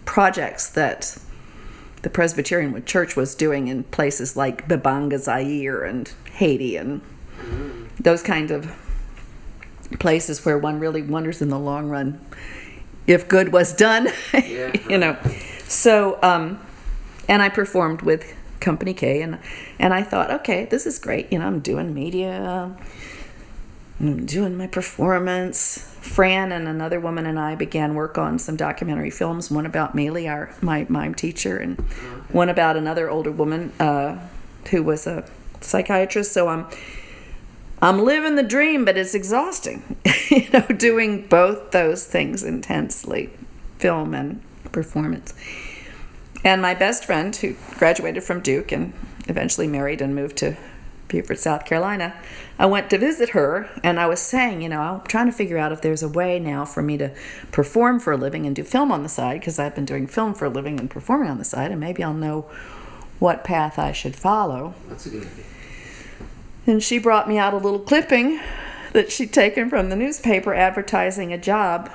[0.05, 1.17] projects that
[2.01, 7.01] the Presbyterian Church was doing in places like Bibanga, Zaire, and Haiti, and
[7.99, 8.71] those kind of
[9.99, 12.19] places where one really wonders in the long run
[13.05, 14.71] if good was done, Yeah.
[14.89, 15.17] you know.
[15.67, 16.59] So, um,
[17.27, 19.39] and I performed with Company K, and
[19.77, 21.31] and I thought, okay, this is great.
[21.33, 22.75] You know, I'm doing media,
[23.99, 25.91] I'm doing my performance.
[26.01, 29.49] Fran and another woman and I began work on some documentary films.
[29.49, 31.79] One about Mealy, our my mime teacher, and
[32.29, 34.19] one about another older woman uh,
[34.69, 35.27] who was a
[35.61, 36.31] psychiatrist.
[36.31, 36.67] So I'm
[37.81, 39.97] I'm living the dream, but it's exhausting.
[40.29, 43.31] you know, doing both those things intensely,
[43.79, 45.33] film and performance.
[46.43, 48.93] And my best friend, who graduated from Duke and
[49.27, 50.55] eventually married and moved to
[51.07, 52.15] Beaufort, South Carolina,
[52.57, 55.57] I went to visit her and I was saying, you know, I'm trying to figure
[55.57, 57.11] out if there's a way now for me to
[57.51, 60.33] perform for a living and do film on the side because I've been doing film
[60.33, 62.43] for a living and performing on the side, and maybe I'll know
[63.19, 64.73] what path I should follow.
[64.87, 65.45] That's a good idea.
[66.67, 68.39] And she brought me out a little clipping
[68.93, 71.91] that she'd taken from the newspaper advertising a job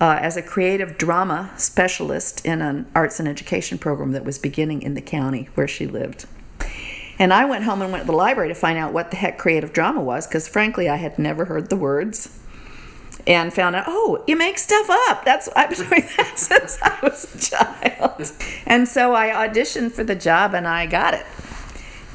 [0.00, 4.80] uh, as a creative drama specialist in an arts and education program that was beginning
[4.80, 6.26] in the county where she lived.
[7.20, 9.36] And I went home and went to the library to find out what the heck
[9.36, 12.38] creative drama was because, frankly, I had never heard the words.
[13.26, 15.26] And found out, oh, you make stuff up.
[15.26, 18.32] That's I've been doing that since I was a child.
[18.64, 21.26] And so I auditioned for the job and I got it.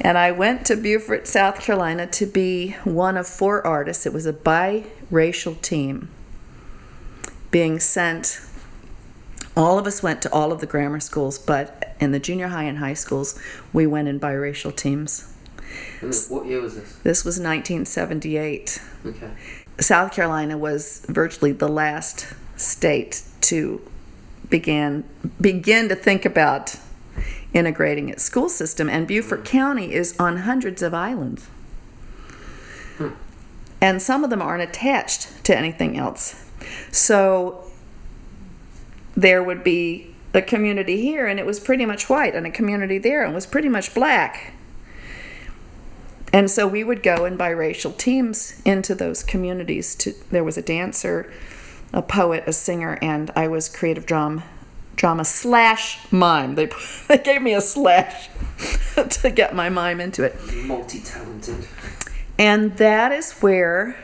[0.00, 4.06] And I went to Beaufort, South Carolina to be one of four artists.
[4.06, 6.08] It was a biracial team
[7.52, 8.40] being sent.
[9.56, 12.64] All of us went to all of the grammar schools, but in the junior high
[12.64, 13.40] and high schools,
[13.72, 15.32] we went in biracial teams.
[16.28, 16.96] What year was this?
[17.02, 18.82] This was 1978.
[19.06, 19.30] Okay.
[19.80, 23.80] South Carolina was virtually the last state to
[24.48, 25.04] begin
[25.40, 26.76] begin to think about
[27.52, 29.46] integrating its school system and Beaufort hmm.
[29.46, 31.46] County is on hundreds of islands.
[32.98, 33.10] Hmm.
[33.80, 36.44] And some of them aren't attached to anything else.
[36.90, 37.65] So
[39.16, 42.98] there would be a community here and it was pretty much white and a community
[42.98, 44.52] there and was pretty much black.
[46.32, 49.94] And so we would go in biracial teams into those communities.
[49.96, 51.32] To there was a dancer,
[51.92, 54.44] a poet, a singer, and I was creative drama,
[54.96, 56.56] drama slash mime.
[56.56, 56.68] They
[57.08, 58.28] they gave me a slash
[59.08, 60.34] to get my mime into it,
[60.66, 61.66] Multi-talented.
[62.38, 63.96] and that is where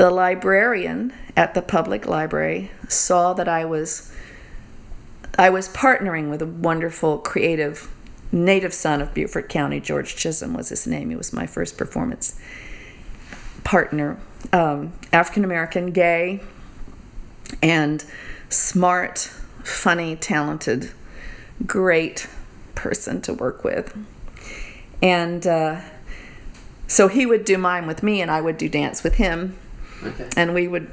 [0.00, 4.10] the librarian at the public library saw that I was
[5.38, 7.92] I was partnering with a wonderful creative
[8.32, 9.78] native son of Beaufort County.
[9.78, 11.10] George Chisholm was his name.
[11.10, 12.40] He was my first performance
[13.62, 14.18] partner.
[14.54, 16.40] Um, African American, gay,
[17.62, 18.02] and
[18.48, 19.18] smart,
[19.64, 20.92] funny, talented,
[21.66, 22.26] great
[22.74, 23.94] person to work with.
[25.02, 25.82] And uh,
[26.86, 29.58] so he would do mime with me, and I would do dance with him
[30.02, 30.28] Okay.
[30.36, 30.90] and we would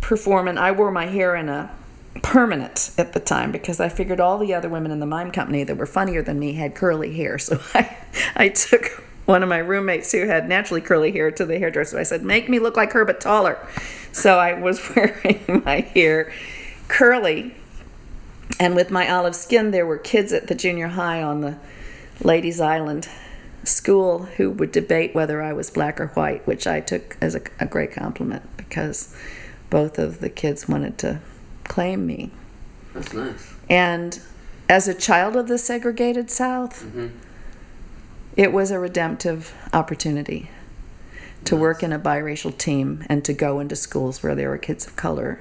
[0.00, 1.70] perform, and I wore my hair in a
[2.22, 5.64] permanent at the time because I figured all the other women in the mime company
[5.64, 7.38] that were funnier than me had curly hair.
[7.38, 7.96] So I,
[8.36, 11.98] I took one of my roommates who had naturally curly hair to the hairdresser.
[11.98, 13.58] I said, "Make me look like her, but taller."
[14.12, 16.32] So I was wearing my hair
[16.88, 17.54] curly,
[18.58, 21.58] and with my olive skin, there were kids at the junior high on the
[22.22, 23.08] Lady's Island
[23.68, 27.42] school who would debate whether I was black or white, which I took as a,
[27.60, 29.14] a great compliment because
[29.70, 31.20] both of the kids wanted to
[31.64, 32.30] claim me.
[32.94, 33.54] That's nice.
[33.68, 34.20] And
[34.68, 37.08] as a child of the segregated South, mm-hmm.
[38.36, 40.50] it was a redemptive opportunity
[41.44, 44.86] to work in a biracial team and to go into schools where there were kids
[44.86, 45.40] of color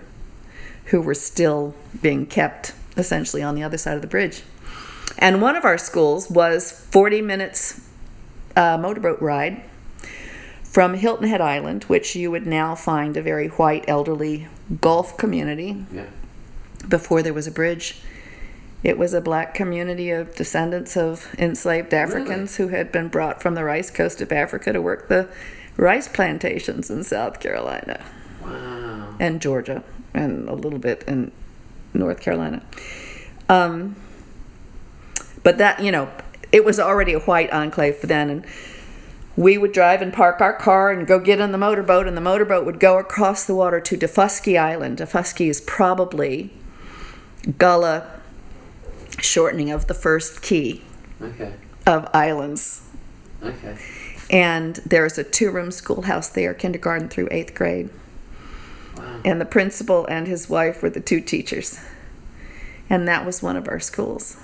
[0.86, 4.44] who were still being kept essentially on the other side of the bridge.
[5.18, 7.87] And one of our schools was 40 minutes
[8.58, 9.62] uh, motorboat ride
[10.64, 14.48] from Hilton Head Island, which you would now find a very white, elderly
[14.82, 16.06] Gulf community Yeah.
[16.88, 18.02] before there was a bridge.
[18.84, 23.56] It was a black community of descendants of enslaved Africans who had been brought from
[23.56, 25.28] the rice coast of Africa to work the
[25.78, 28.02] rice plantations in South Carolina
[28.44, 29.16] Wow.
[29.20, 29.84] and Georgia
[30.14, 31.32] and a little bit in
[31.94, 32.62] North Carolina.
[33.50, 33.96] Um,
[35.44, 36.10] but that, you know,
[36.52, 38.30] it was already a white enclave for then.
[38.30, 38.46] And
[39.36, 42.22] we would drive and park our car and go get in the motorboat, and the
[42.22, 44.98] motorboat would go across the water to Daufuskie Island.
[44.98, 46.52] Daufuskie is probably
[47.58, 48.08] Gullah
[49.20, 50.84] shortening of the first key
[51.22, 51.54] Okay.
[51.86, 52.82] of islands.
[53.44, 53.78] Okay.
[54.30, 57.90] And there's a two room schoolhouse there, kindergarten through eighth grade.
[58.98, 59.22] Wow.
[59.24, 61.80] And the principal and his wife were the two teachers.
[62.90, 64.38] And that was one of our schools.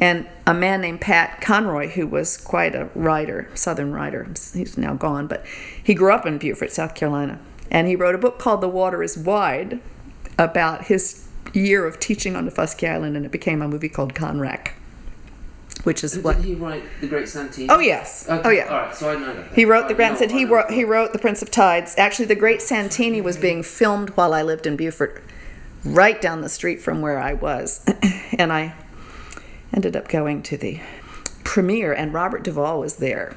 [0.00, 4.94] And a man named Pat Conroy, who was quite a writer, Southern writer, he's now
[4.94, 5.44] gone, but
[5.82, 7.38] he grew up in Beaufort, South Carolina.
[7.70, 9.78] And he wrote a book called The Water is Wide
[10.38, 14.70] about his year of teaching on Daufuskie Island, and it became a movie called Conrack,
[15.84, 16.36] which is And what.
[16.36, 17.68] Did he write The Great Santini?
[17.68, 18.26] Oh, yes.
[18.26, 18.42] Okay.
[18.42, 18.68] Oh, yeah.
[18.68, 18.94] All right.
[18.94, 19.52] So I know that.
[19.52, 20.40] He wrote I the Grand Santini.
[20.40, 21.94] He wrote, he wrote the Prince of Tides.
[21.98, 25.22] Actually, the Great Santini was being filmed while I lived in Beaufort,
[25.84, 27.84] right down the street from where I was,
[28.38, 28.74] and I
[29.72, 30.80] ended up going to the
[31.44, 33.34] premiere, and Robert Duvall was there.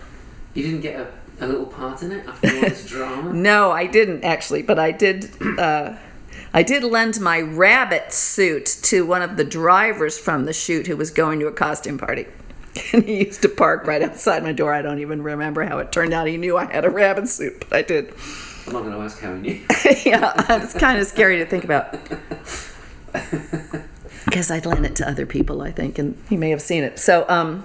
[0.54, 3.34] You didn't get a, a little part in it after all this drama.
[3.34, 5.32] No, I didn't actually, but I did.
[5.58, 5.96] Uh,
[6.56, 10.96] I did lend my rabbit suit to one of the drivers from the shoot who
[10.96, 12.28] was going to a costume party.
[12.92, 14.74] And he used to park right outside my door.
[14.74, 16.26] I don't even remember how it turned out.
[16.26, 18.16] He knew I had a rabbit suit, but I did.
[18.66, 19.62] I'm not going to ask how he knew.
[20.06, 21.96] yeah, it's kind of scary to think about.
[24.26, 26.98] Because I'd lent it to other people, I think, and he may have seen it.
[27.00, 27.64] So, um,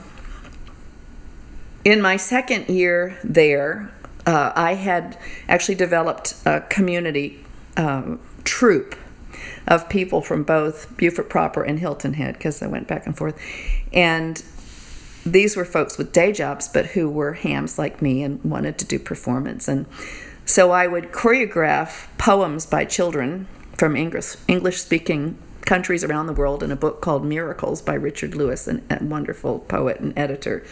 [1.85, 3.91] in my second year there,
[4.27, 5.17] uh, I had
[5.49, 7.45] actually developed a community
[7.77, 8.97] um, troop
[9.67, 13.39] of people from both Beaufort proper and Hilton Head, because I went back and forth.
[13.93, 14.43] And
[15.25, 18.85] these were folks with day jobs, but who were hams like me and wanted to
[18.85, 19.69] do performance.
[19.69, 19.87] And
[20.45, 23.47] so I would choreograph poems by children
[23.77, 28.67] from English speaking countries around the world in a book called Miracles by Richard Lewis,
[28.69, 30.65] a wonderful poet and editor.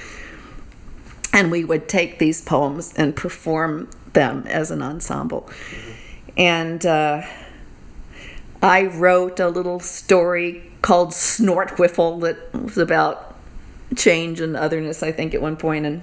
[1.32, 5.50] And we would take these poems and perform them as an ensemble.
[6.36, 7.22] And uh,
[8.62, 13.34] I wrote a little story called Snort Whiffle that was about
[13.96, 15.86] change and otherness, I think, at one point.
[15.86, 16.02] And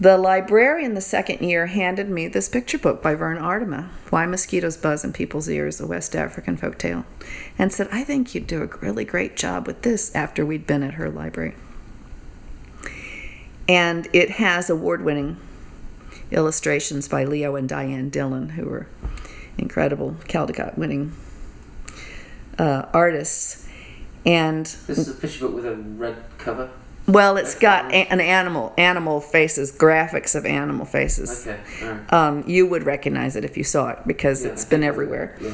[0.00, 4.76] the librarian the second year handed me this picture book by Verna Aardema, Why Mosquitoes
[4.76, 7.04] Buzz in People's Ears, a West African folk tale,
[7.58, 10.82] and said, I think you'd do a really great job with this after we'd been
[10.82, 11.54] at her library.
[13.68, 15.36] And it has award winning
[16.30, 18.86] illustrations by Leo and Diane Dillon, who are
[19.58, 21.12] incredible Caldecott winning
[22.58, 23.66] uh, artists.
[24.24, 26.70] And This is a picture book with a red cover.
[27.08, 31.46] Well, it's got a- an animal, animal faces, graphics of animal faces.
[31.46, 31.58] Okay.
[31.82, 32.12] Right.
[32.12, 35.34] Um, you would recognize it if you saw it because Yeah, it's been everywhere.
[35.40, 35.50] Yeah.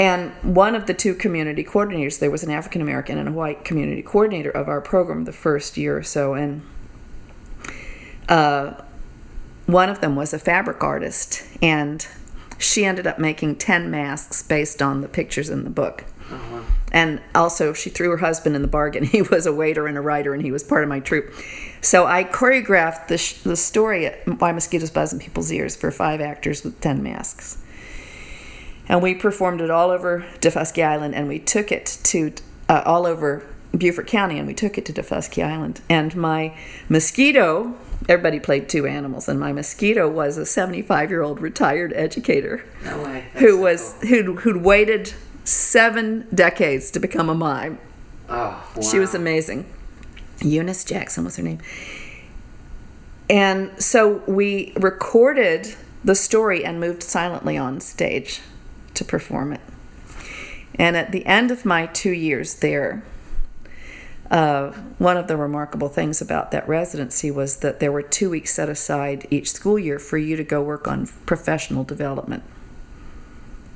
[0.00, 3.64] And one of the two community coordinators, there was an African American and a white
[3.64, 6.62] community coordinator of our program the first year or so, and
[8.28, 8.74] uh,
[9.66, 12.06] one of them was a fabric artist, and
[12.58, 16.04] she ended up making 10 masks based on the pictures in the book.
[16.30, 16.64] Oh, wow.
[16.92, 19.04] And also, she threw her husband in the bargain.
[19.18, 21.32] He was a waiter and a writer, and he was part of my troupe.
[21.80, 25.90] So I choreographed the, sh- the story at Why Mosquitoes Buzz in People's Ears for
[25.90, 27.58] five actors with 10 masks.
[28.88, 32.32] And we performed it all over Daufuskie Island, and we took it to
[32.68, 33.44] uh, all over
[33.76, 35.80] Beaufort County, and we took it to Daufuskie Island.
[35.90, 36.56] And my
[36.88, 37.74] mosquito
[38.08, 43.02] everybody played two animals, and my mosquito was a 75 year old retired educator No
[43.02, 43.24] way.
[43.34, 45.14] who was who'd, who'd waited
[45.48, 47.78] seven decades to become a mime.
[48.28, 48.34] Oh,
[48.76, 48.82] wow.
[48.82, 49.66] She was amazing.
[50.42, 51.58] Eunice Jackson was her name.
[53.30, 55.74] And so we recorded
[56.04, 58.40] the story and moved silently on stage
[58.94, 59.60] to perform it.
[60.74, 63.02] And at the end of my two years there,
[64.30, 68.54] uh, one of the remarkable things about that residency was that there were two weeks
[68.54, 72.42] set aside each school year for you to go work on professional development.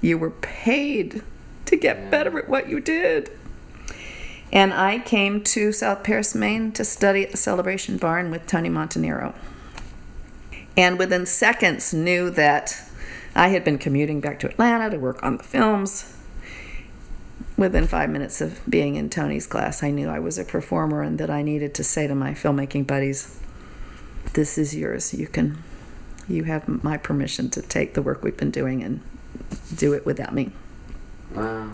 [0.00, 1.22] You were paid
[1.72, 3.30] to get better at what you did.
[4.52, 8.68] And I came to South Paris, Maine to study at the Celebration Barn with Tony
[8.68, 9.34] Montanaro.
[10.76, 12.78] And within seconds knew that
[13.34, 16.14] I had been commuting back to Atlanta to work on the films.
[17.56, 21.16] Within five minutes of being in Tony's class, I knew I was a performer and
[21.18, 23.40] that I needed to say to my filmmaking buddies,
[24.34, 25.14] This is yours.
[25.14, 25.62] You can,
[26.28, 29.00] you have my permission to take the work we've been doing and
[29.74, 30.52] do it without me.
[31.34, 31.70] Wow.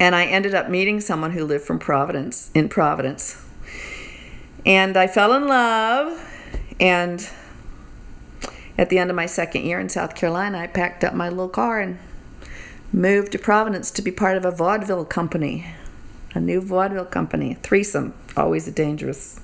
[0.00, 3.44] And I ended up meeting someone who lived from Providence, in Providence.
[4.64, 6.24] And I fell in love.
[6.78, 7.28] And
[8.76, 11.48] at the end of my second year in South Carolina, I packed up my little
[11.48, 11.98] car and
[12.92, 15.66] moved to Providence to be part of a vaudeville company,
[16.34, 19.40] a new vaudeville company, threesome, always a dangerous,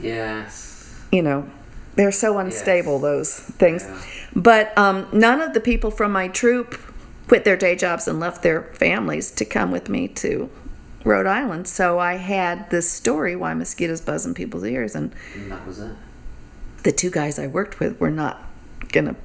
[0.00, 0.94] Yes.
[1.10, 1.48] you know,
[1.96, 3.02] they're so unstable, Yes.
[3.02, 3.82] those things.
[3.82, 4.00] Yeah.
[4.36, 6.78] But um, none of the people from my troupe
[7.28, 10.50] quit their day jobs and left their families to come with me to
[11.04, 11.68] Rhode Island.
[11.68, 15.78] So I had this story, Why Mosquitoes Buzz in People's Ears, and And that was
[15.78, 15.92] it.
[16.82, 18.42] the two guys I worked with were not
[18.92, 19.16] going to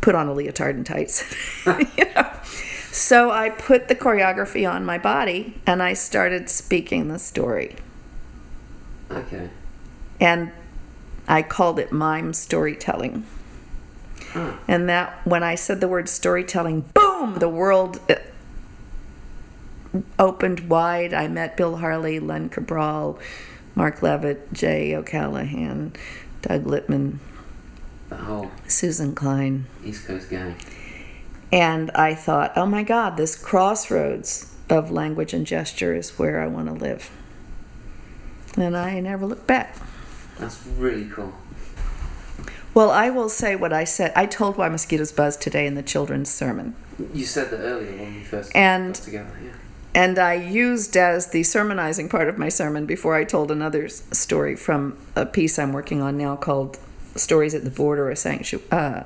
[0.00, 1.22] put on a leotard and tights.
[1.66, 2.30] you know?
[2.90, 7.76] So I put the choreography on my body and I started speaking the story.
[9.10, 9.50] Okay.
[10.18, 10.50] And
[11.28, 13.26] I called it mime storytelling.
[14.68, 18.16] And that when I said the word storytelling, boom, the world uh,
[20.18, 21.14] opened wide.
[21.14, 23.18] I met Bill Harley, Len Cabral,
[23.74, 25.92] Mark Levitt, Jay O'Callahan,
[26.42, 27.18] Doug Lipman,
[28.08, 29.66] The whole Susan Klein.
[29.84, 30.56] East Coast gang.
[31.52, 36.46] And I thought, oh my God, this crossroads of language and gesture is where I
[36.46, 37.10] want to live.
[38.56, 39.76] And I never looked back.
[40.38, 41.32] That's really cool.
[42.76, 44.12] Well, I will say what I said.
[44.14, 46.74] I told why mosquitoes buzz today in the children's sermon.
[47.14, 49.30] You said that earlier when we first And- got together.
[49.42, 49.50] Yeah.
[49.94, 54.56] And I used as the sermonizing part of my sermon before I told another story
[54.56, 56.78] from a piece I'm working on now called
[57.14, 58.66] Stories at the Border, a sanctuary.
[58.70, 59.04] Uh,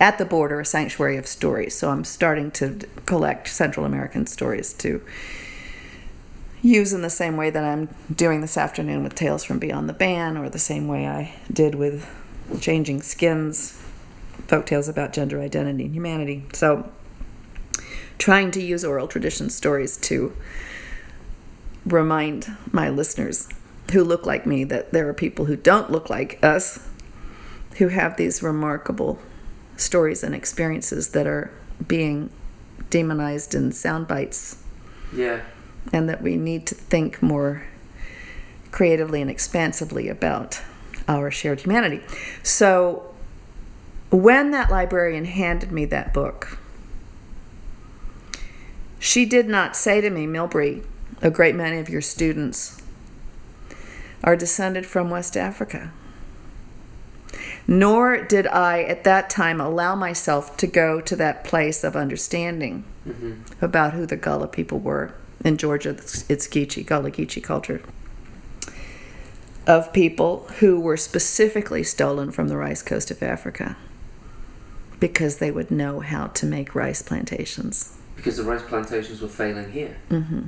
[0.00, 1.74] at the border, a sanctuary of stories.
[1.74, 5.02] So I'm starting to collect Central American stories to
[6.62, 9.92] use in the same way that I'm doing this afternoon with Tales from Beyond the
[9.92, 12.08] Ban, or the same way I did with
[12.60, 13.80] Changing Skins,
[14.48, 16.44] folk tales about gender identity and humanity.
[16.52, 16.90] So
[18.18, 20.34] trying to use oral tradition stories to
[21.86, 23.48] remind my listeners
[23.92, 26.86] who look like me that there are people who don't look like us
[27.78, 29.18] who have these remarkable
[29.76, 31.50] stories and experiences that are
[31.88, 32.30] being
[32.90, 34.62] demonized in sound bites
[35.12, 35.40] Yeah.
[35.92, 37.62] and that we need to think more
[38.70, 40.60] creatively and expansively about
[41.10, 42.00] our shared humanity.
[42.42, 43.12] So,
[44.10, 46.58] when that librarian handed me that book,
[48.98, 50.84] she did not say to me, Milbre,
[51.22, 52.80] a great many of your students
[54.22, 55.92] are descended from West Africa.
[57.66, 62.84] Nor did I at that time allow myself to go to that place of understanding
[63.08, 63.64] Mm-hmm.
[63.64, 65.88] about who the Gullah people were in Georgia.
[65.88, 67.80] It's Geechee, Gullah Geechee culture.
[69.70, 73.76] Of people who were specifically stolen from the rice coast of Africa
[74.98, 77.96] because they would know how to make rice plantations.
[78.16, 79.96] Because the rice plantations were failing here.
[80.10, 80.46] Mm-hmm.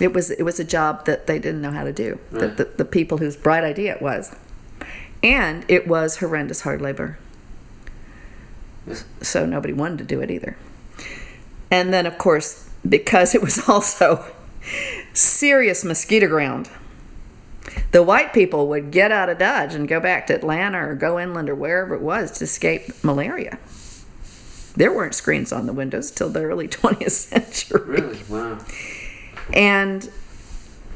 [0.00, 2.20] It was it was a job that they didn't know how to do.
[2.30, 2.42] Right.
[2.42, 4.36] That the, the people whose bright idea it was,
[5.20, 7.18] and it was horrendous hard labor.
[8.86, 9.04] Yes.
[9.20, 10.56] So nobody wanted to do it either.
[11.72, 14.24] And then, of course, because it was also
[15.12, 16.70] serious mosquito ground,
[17.92, 21.18] the white people would get out of Dodge and go back to Atlanta or go
[21.18, 23.58] inland or wherever it was to escape malaria.
[24.76, 28.00] There weren't screens on the windows till the early 20th century.
[28.00, 28.20] Really?
[28.28, 28.58] Wow.
[29.52, 30.10] And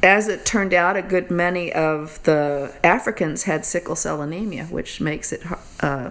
[0.03, 5.01] as it turned out, a good many of the Africans had sickle cell anemia, which
[5.01, 5.43] makes it
[5.81, 6.11] uh,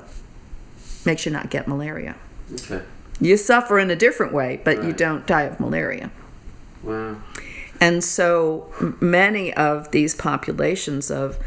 [1.06, 2.16] makes you not get malaria.
[2.54, 2.82] Okay.
[3.20, 6.10] You suffer in a different way, but you don't die of malaria.
[6.82, 7.18] Wow.
[7.82, 8.72] And so
[9.02, 11.38] many of these populations of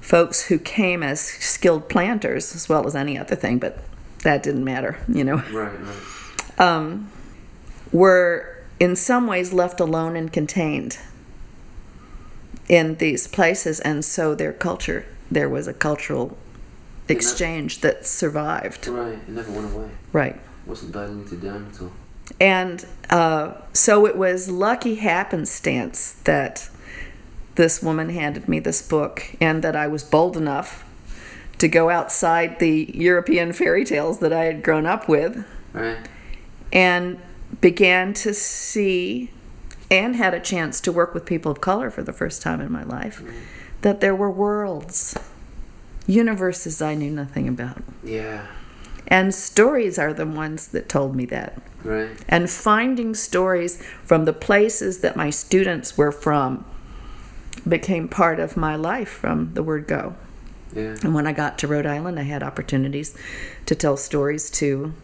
[0.00, 3.78] folks who came as skilled planters as well as any other thing, but
[4.24, 6.60] that didn't matter, you know, Right, right.
[6.60, 7.10] Um,
[7.92, 10.98] were in some ways left alone and contained
[12.68, 16.36] in these places, and so their culture, there was a cultural
[17.08, 18.86] exchange that survived.
[18.88, 19.90] Right, it never went away.
[20.12, 20.40] Right.
[20.66, 21.92] wasn't diluted down at all.
[22.40, 26.68] And uh, so it was lucky happenstance that
[27.54, 30.84] this woman handed me this book and that I was bold enough
[31.58, 35.98] to go outside the European fairy tales that I had grown up with Right.
[36.72, 37.20] and
[37.60, 39.30] began to see
[39.90, 42.72] and had a chance to work with people of color for the first time in
[42.72, 43.22] my life
[43.82, 45.16] that there were worlds,
[46.06, 47.82] universes I knew nothing about.
[48.02, 48.46] Yeah.
[49.08, 52.08] And stories are the ones that told me that Right.
[52.28, 56.64] and finding stories from the places that my students were from
[57.68, 60.14] became part of my life from the word go.
[60.74, 60.96] Yeah.
[61.02, 63.14] And when I got to Rhode Island, I had opportunities
[63.66, 64.94] to tell stories to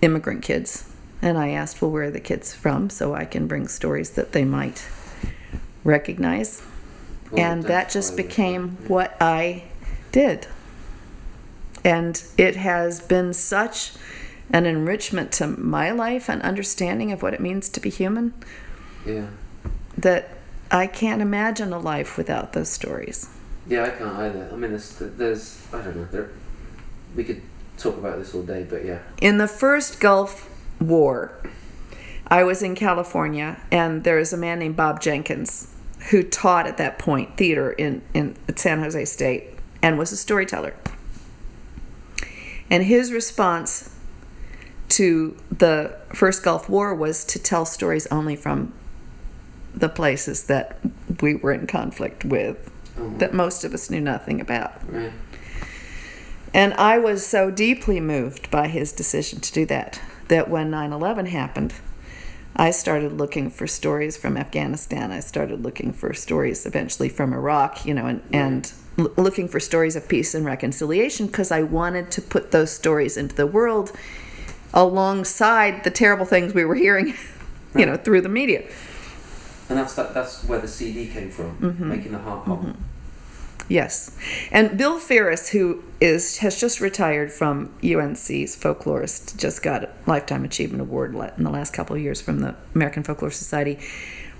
[0.00, 0.84] immigrant kids.
[1.20, 2.90] And I asked, well, where are the kids from?
[2.90, 4.84] So I can bring stories that they might
[5.84, 6.62] recognize.
[7.30, 9.64] Well, and that just became what I
[10.10, 10.48] did.
[11.84, 13.92] And it has been such
[14.52, 18.34] an enrichment to my life and understanding of what it means to be human
[19.06, 19.26] Yeah.
[19.96, 20.28] that
[20.70, 23.28] I can't imagine a life without those stories.
[23.66, 24.48] Yeah, I can't either.
[24.52, 26.06] I mean, there's, there's, I don't know.
[26.10, 26.30] There,
[27.14, 27.42] we could
[27.78, 28.98] talk about this all day, but yeah.
[29.20, 30.48] In the first Gulf
[30.80, 31.32] War,
[32.26, 35.68] I was in California, and there's a man named Bob Jenkins
[36.10, 39.44] who taught at that point theater in, in at San Jose State
[39.82, 40.74] and was a storyteller.
[42.72, 43.90] And his response
[44.88, 48.72] to the first Gulf War was to tell stories only from
[49.74, 50.78] the places that
[51.20, 54.72] we were in conflict with, Oh, that most of us knew nothing about.
[54.90, 55.12] right.
[56.54, 60.92] And I was so deeply moved by his decision to do that that when 9
[60.92, 61.74] 11 happened,
[62.54, 65.10] I started looking for stories from Afghanistan.
[65.10, 69.58] I started looking for stories eventually from Iraq, you know, and, and l- looking for
[69.58, 73.92] stories of peace and reconciliation because I wanted to put those stories into the world
[74.74, 77.14] alongside the terrible things we were hearing,
[77.74, 78.62] you know, through the media.
[79.68, 81.88] And that's that, that's where the CD came from, Mm-hmm.
[81.88, 82.64] making the heart pop.
[83.68, 84.16] Yes,
[84.50, 90.44] and Bill Ferris, who is has just retired from UNC's folklorist, just got a lifetime
[90.44, 93.78] achievement award in the last couple of years from the American Folklore Society.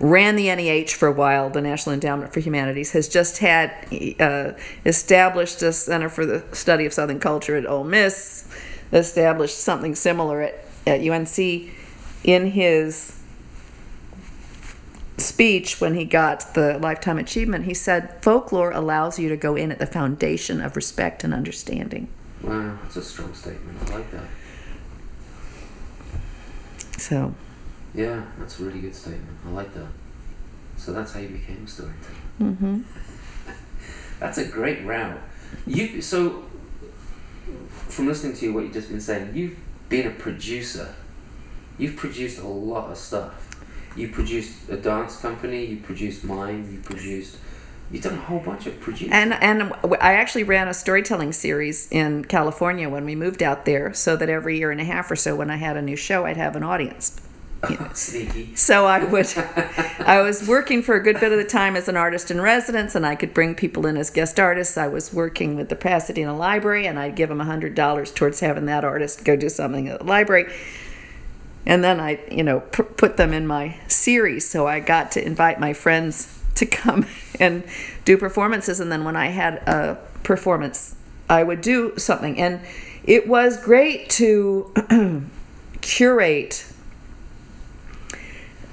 [0.01, 2.91] Ran the NEH for a while, the National Endowment for Humanities.
[2.91, 3.71] Has just had
[4.19, 4.53] uh,
[4.85, 8.49] established a Center for the Study of Southern Culture at Ole Miss.
[8.93, 11.39] Established something similar at, at UNC.
[12.25, 13.22] In his
[15.23, 19.73] speech when he got the lifetime achievement he said folklore allows you to go in
[19.73, 22.09] at the foundation of respect and understanding
[22.43, 23.79] Wow, that's a strong statement.
[23.89, 24.25] I like that.
[26.99, 27.35] so
[27.95, 29.39] Yeah, that's a really good statement.
[29.47, 29.87] I like that.
[30.77, 32.17] So that's how you became a storyteller.
[32.39, 32.81] hmm
[34.21, 35.21] That's a great route.
[35.67, 36.45] You so
[37.89, 39.57] from listening to you, what you've just been saying, you've
[39.89, 40.95] been a producer.
[41.79, 43.52] You've produced a lot of stuff.
[43.97, 45.65] You produced a dance company.
[45.67, 46.69] You produced mine.
[46.73, 47.37] You produced.
[47.91, 49.13] You've done a whole bunch of producing.
[49.13, 49.71] and and
[50.01, 54.31] i actually ran a storytelling series in california when we moved out there so that
[54.31, 56.57] every year and a half or so when i had a new show i'd have
[56.57, 57.21] an audience
[57.95, 58.57] Sneaky.
[58.57, 59.27] So I would,
[60.01, 62.95] I was working for a good bit of the time as an artist in residence,
[62.95, 64.77] and I could bring people in as guest artists.
[64.77, 68.41] I was working with the Pasadena Library, and I'd give them a hundred dollars towards
[68.41, 70.53] having that artist go do something at the library.
[71.65, 74.49] And then I, you know, put them in my series.
[74.49, 77.07] So I got to invite my friends to come
[77.41, 77.65] and
[78.05, 78.81] do performances.
[78.81, 80.97] And then when I had a performance,
[81.29, 82.39] I would do something.
[82.39, 82.61] And
[83.05, 84.73] it was great to
[85.81, 86.73] curate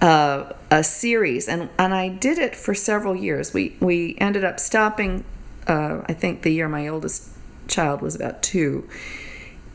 [0.01, 3.53] uh, a series, and and I did it for several years.
[3.53, 5.25] We we ended up stopping.
[5.67, 7.29] Uh, I think the year my oldest
[7.67, 8.87] child was about two,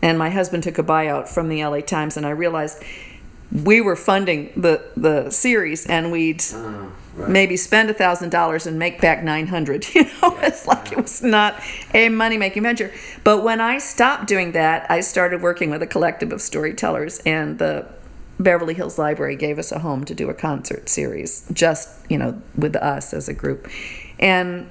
[0.05, 2.81] and my husband took a buyout from the LA Times, and I realized
[3.51, 7.31] we were funding the the series, and we'd Oh, right.
[7.31, 10.37] maybe spend a thousand dollars and make back 900 you know?
[10.43, 11.61] It's like it was not
[11.95, 12.91] a money making venture.
[13.23, 17.59] But when i stopped doing that i started working with a collective of storytellers and
[17.59, 17.87] the
[18.41, 22.33] beverly hills library gave us a home to do a concert series just you know
[22.57, 23.69] with us as a group.
[24.19, 24.67] And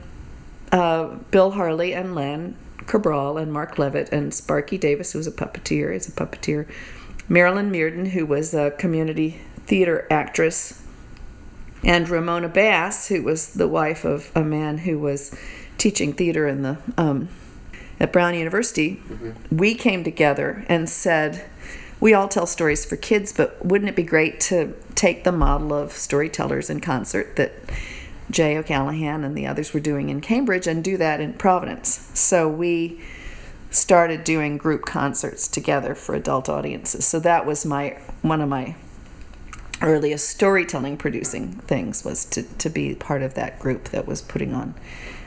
[0.73, 2.55] uh, bill harley and len
[2.87, 6.67] cabral and mark levitt and sparky davis who was a puppeteer is a puppeteer.
[7.29, 10.81] Marilyn mearden who was a community theater actress.
[11.83, 15.35] And Ramona Bass, who was the wife of a man who was
[15.77, 17.29] teaching theater in the um,
[17.99, 19.01] at Brown University,
[19.51, 21.45] we came together and said,
[21.99, 25.73] we all tell stories for kids, but wouldn't it be great to take the model
[25.73, 27.53] of storytellers in concert that
[28.29, 32.09] Jay O'Callahan and the others were doing in Cambridge and do that in Providence?
[32.13, 33.01] So we
[33.69, 37.05] started doing group concerts together for adult audiences.
[37.05, 38.75] So that was my one of my
[39.81, 44.53] earliest storytelling producing things was to, to be part of that group that was putting
[44.53, 44.73] on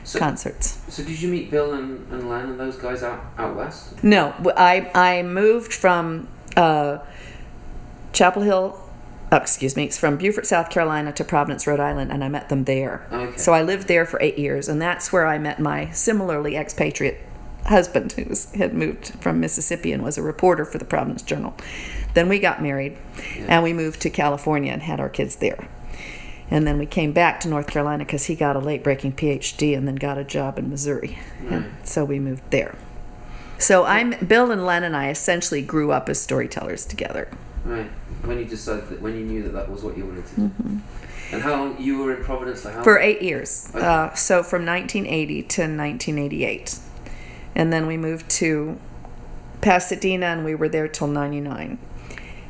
[0.03, 0.79] So- concerts.
[0.89, 4.03] So did you meet Bill and, and Len and those guys out, out west?
[4.03, 6.99] No, I, I moved from uh,
[8.13, 8.81] Chapel Hill,
[9.31, 12.49] uh, excuse me, it's from Beaufort, South Carolina to Providence, Rhode Island, and I met
[12.49, 13.07] them there.
[13.11, 13.37] Okay.
[13.37, 17.17] So I lived there for eight years, and that's where I met my similarly expatriate
[17.65, 21.55] husband, who was, had moved from Mississippi and was a reporter for the Providence Journal.
[22.13, 22.97] Then we got married,
[23.39, 25.67] and we moved to California and had our kids there.
[26.49, 29.77] And then we came back to North Carolina because he got a late breaking PhD
[29.77, 31.19] and then got a job in Missouri.
[31.49, 32.75] And so we moved there.
[33.59, 37.29] So I'm Bill and Len and I essentially grew up as storytellers together.
[37.67, 37.89] Right.
[38.23, 40.51] When you decided that, when you knew that that was what you wanted to do.
[41.33, 43.69] And how long you were in Providence for how For eight years.
[43.75, 46.79] Uh, so from 1980 to 1988.
[47.55, 48.79] And then we moved to
[49.59, 51.77] Pasadena and we were there till 99.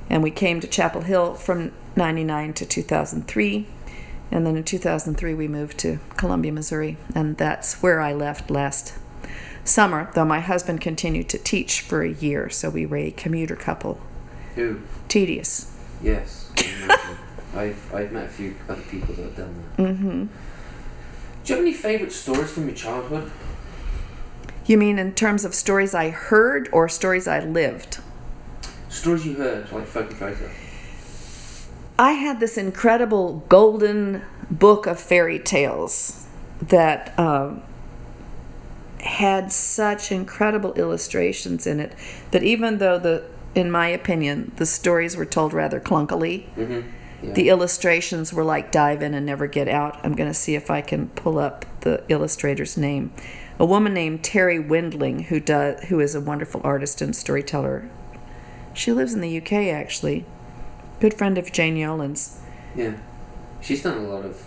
[0.08, 3.68] And we came to Chapel Hill from 99 to 2003.
[4.30, 6.98] And then in 2003 we moved to Columbia, Missouri.
[7.16, 8.94] And that's where I left last
[9.64, 12.52] summer, though my husband continued to teach for a year.
[12.52, 14.00] So we were a commuter couple.
[14.58, 14.82] Who?
[15.08, 15.72] Tedious.
[16.02, 16.52] Yes.
[16.58, 17.18] I can imagine.
[17.56, 19.84] I've, I've met a few other people that have done that.
[19.84, 20.26] Mm-hmm.
[20.26, 23.32] Do you have any favourite stories from your childhood?
[24.66, 28.00] You mean in terms of stories I heard or stories I lived?
[28.90, 30.12] Stories you heard, like folk?
[32.00, 36.26] I had this incredible golden book of fairy tales
[36.64, 37.62] that um,
[39.02, 41.94] had such incredible illustrations in it
[42.32, 43.24] that even though the,
[43.56, 46.90] in my opinion, the stories were told rather clunkily, Mm-hmm.
[47.24, 47.34] Yeah.
[47.34, 50.00] the illustrations were like dive in and never get out.
[50.04, 53.12] I'm going to see if I can pull up the illustrator's name.
[53.58, 57.90] A woman named Terri Windling, who does, who is a wonderful artist and storyteller.
[58.76, 60.26] She lives in the UK actually.
[61.00, 62.40] Good friend of Jane Yolen's.
[62.76, 62.98] yeah.
[63.62, 64.47] She's done a lot of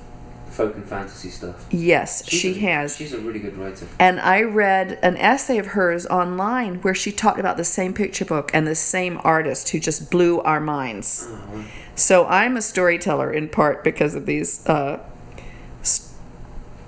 [0.51, 1.64] folk and fantasy stuff.
[1.70, 2.96] Yes, She's she a- has.
[2.96, 3.86] She's a really good writer.
[3.98, 8.24] And I read an essay of hers online where she talked about the same picture
[8.24, 11.26] book and the same artist who just blew our minds.
[11.30, 11.64] Oh.
[11.94, 15.01] So I'm a storyteller in part because of these uh,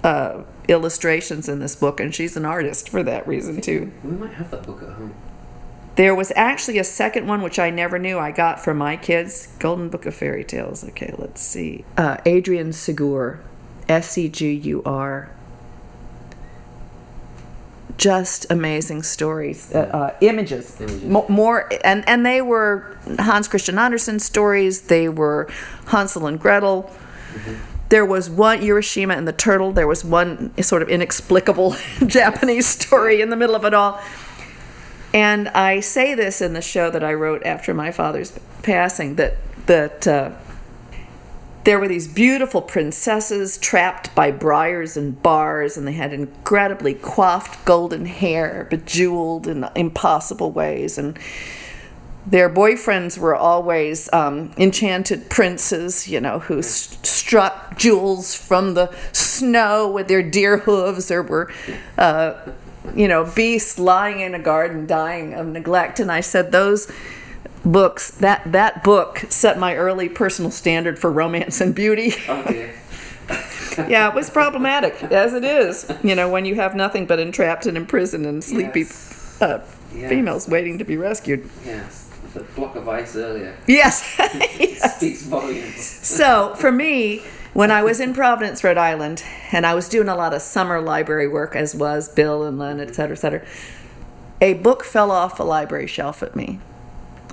[0.04, 3.92] uh, illustrations in this book, and she's an artist for that reason too.
[4.02, 5.14] We might have that book at home.
[5.94, 9.48] There was actually a second one which I never knew I got for my kids
[9.58, 10.82] Golden Book of Fairy Tales.
[10.88, 11.84] Okay, let's see.
[11.98, 13.40] Uh, Adrienne Segur,
[13.92, 15.30] S E G U R.
[17.98, 21.04] Just amazing stories, uh, uh, images, Images.
[21.04, 24.82] Mo- more, and and they were Hans Christian Andersen stories.
[24.82, 25.48] They were
[25.86, 26.90] Hansel and Gretel.
[27.90, 29.72] There was one Urashima and the turtle.
[29.72, 31.76] There was one sort of inexplicable
[32.06, 34.00] Japanese story in the middle of it all.
[35.12, 38.32] And I say this in the show that I wrote after my father's
[38.62, 39.36] passing that
[39.66, 40.30] that uh,
[41.64, 47.64] there were these beautiful princesses trapped by briars and bars, and they had incredibly coiffed
[47.64, 51.18] golden hair, bejeweled in impossible ways, and
[52.26, 59.90] their boyfriends were always um, enchanted princes, you know, who struck jewels from the snow
[59.90, 61.08] with their deer hooves.
[61.08, 61.52] There were,
[61.98, 62.34] uh,
[62.94, 65.98] you know, beasts lying in a garden dying of neglect.
[65.98, 66.90] And I said, those
[67.64, 72.12] books, that, that book set my early personal standard for romance and beauty.
[72.28, 72.44] Oh
[73.88, 77.64] yeah, it was problematic, as it is, you know, when you have nothing but entrapped
[77.66, 79.40] and imprisoned and sleepy Yes.
[79.42, 80.08] uh, Yes.
[80.08, 81.48] females waiting to be rescued.
[81.66, 82.08] Yes.
[82.32, 84.14] The block of ice earlier Yes.
[84.18, 84.96] yes.
[84.96, 85.82] speaks volumes.
[85.84, 90.16] So for me, when I was in Providence, Rhode Island, and I was doing a
[90.16, 93.42] lot of summer library work, as was Bill and Len, et cetera, et cetera,
[94.40, 96.58] a book fell off a library shelf at me.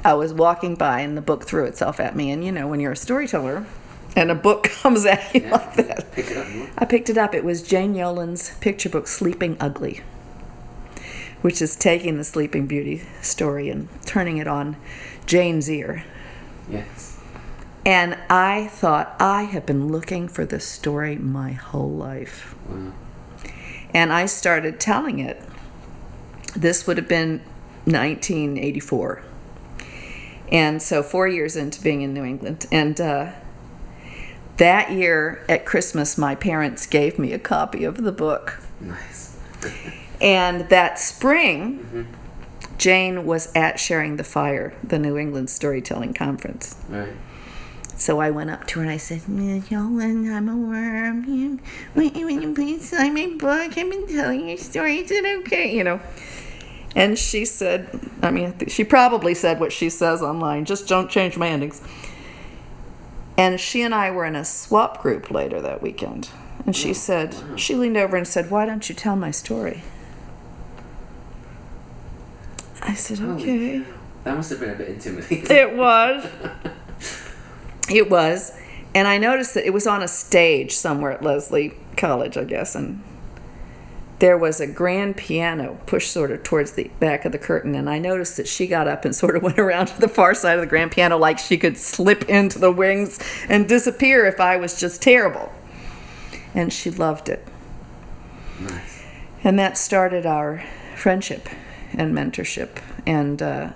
[0.04, 2.32] I was walking by, and the book threw itself at me.
[2.32, 3.66] And you know, when you're a storyteller,
[4.16, 5.52] and a book comes at you Yeah.
[5.52, 6.48] like that, Pick up.
[6.78, 7.34] I picked it up.
[7.36, 10.02] It was Jane Yolen's picture book, Sleeping Ugly,
[11.42, 14.78] which is taking the Sleeping Beauty story and turning it on
[15.26, 16.04] Jane's ear.
[16.70, 17.20] Yes.
[17.86, 22.56] And I thought, I have been looking for this story my whole life.
[22.68, 22.94] Wow.
[23.94, 25.42] And I started telling it.
[26.56, 27.40] This would have been
[27.86, 29.24] 1984.
[30.52, 32.66] And so, four years into being in New England.
[32.72, 33.32] And uh,
[34.58, 38.60] that year at Christmas, my parents gave me a copy of the book.
[38.82, 39.38] Nice.
[40.22, 42.06] And that spring,
[42.78, 46.76] Jane was at Sharing the Fire, the New England Storytelling Conference.
[46.90, 47.14] Right.
[47.96, 51.24] So I went up to her and I said, Miss Yolen, I'm a worm.
[51.24, 51.60] You-
[51.96, 53.78] Will you, will you please sign my book?
[53.78, 55.10] I've been telling you stories.
[55.10, 55.74] Is it okay?
[55.74, 56.02] You know.
[56.96, 61.38] And she said, I mean, she probably said what she says online, just don't change
[61.38, 61.82] my endings.
[63.38, 66.30] And she and I were in a swap group later that weekend.
[66.66, 66.96] And she mm.
[66.96, 69.84] said, she leaned over and said, Why don't you tell my story?
[72.82, 73.84] I said, Okay.
[74.26, 75.56] That must have been a bit intimidating.
[75.56, 76.28] It was.
[77.90, 78.52] It was.
[78.94, 82.76] And I noticed that it was on a stage somewhere at Lesley College, I guess,
[82.76, 83.02] and
[84.20, 87.74] there was a grand piano pushed sort of towards the back of the curtain.
[87.74, 90.34] And I noticed that she got up and sort of went around to the far
[90.34, 94.40] side of the grand piano like she could slip into the wings and disappear if
[94.40, 95.52] I was just terrible.
[96.54, 97.48] And she loved it.
[98.60, 99.04] nice.
[99.44, 100.66] And that started our
[100.96, 101.48] friendship
[101.94, 102.82] and mentorship.
[103.06, 103.72] And uh,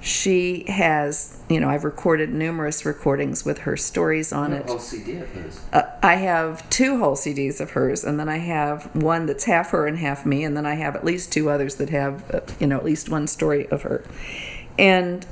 [0.00, 4.66] she has, you know, I've recorded numerous recordings with her stories on it.
[4.66, 5.60] whole CD of hers.
[5.72, 9.70] Uh, I have two whole CDs of hers, and then I have one that's half
[9.70, 12.40] her and half me, and then I have at least two others that have, uh,
[12.58, 14.02] you know, at least one story of her.
[14.78, 15.26] And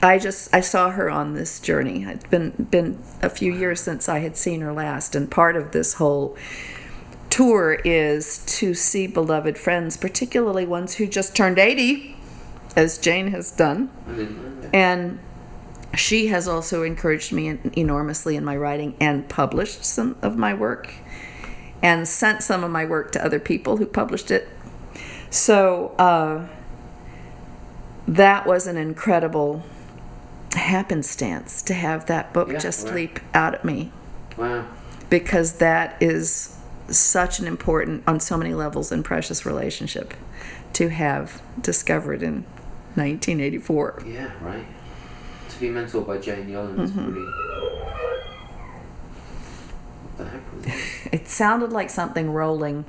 [0.00, 2.04] I just I saw her on this journey.
[2.04, 5.72] It's been been a few years since I had seen her last, and part of
[5.72, 6.36] this whole
[7.30, 12.14] tour is to see beloved friends, particularly ones who just turned 80,
[12.76, 13.90] as Jane has done.
[14.08, 14.74] I didn't know that.
[14.74, 15.18] And
[15.94, 20.92] she has also encouraged me enormously in my writing and published some of my work
[21.82, 24.48] and sent some of my work to other people who published it.
[25.30, 26.46] So uh,
[28.08, 29.62] that was an incredible
[30.54, 32.94] happenstance to have that book Yeah, just right.
[32.94, 33.90] leap out at me
[34.36, 34.66] Wow.
[35.10, 36.56] because that is
[36.88, 40.14] such an important, on so many levels, and precious relationship
[40.74, 42.44] to have discovered in
[42.96, 44.02] 1984.
[44.06, 44.64] Yeah, right.
[45.50, 47.12] To be mentored by Jane is Mm-hmm.
[47.12, 47.32] really.
[50.02, 51.12] What the heck was that?
[51.12, 52.84] It sounded like something rolling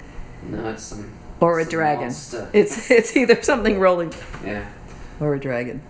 [0.49, 1.11] No, it's some.
[1.39, 2.05] or a dragon.
[2.05, 2.49] monster.
[2.53, 4.13] It's it's either something rolling
[4.45, 4.65] Yeah.
[5.19, 5.81] or a dragon.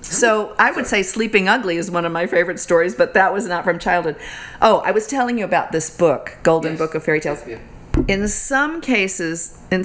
[0.00, 3.46] So I would say Sleeping Ugly is one of my favorite stories, but that was
[3.46, 4.16] not from childhood.
[4.60, 6.78] Oh, I was telling you about this book, Golden Yes.
[6.78, 7.42] Book of Fairy Tales.
[7.46, 7.58] Yeah.
[8.06, 9.84] In some cases, in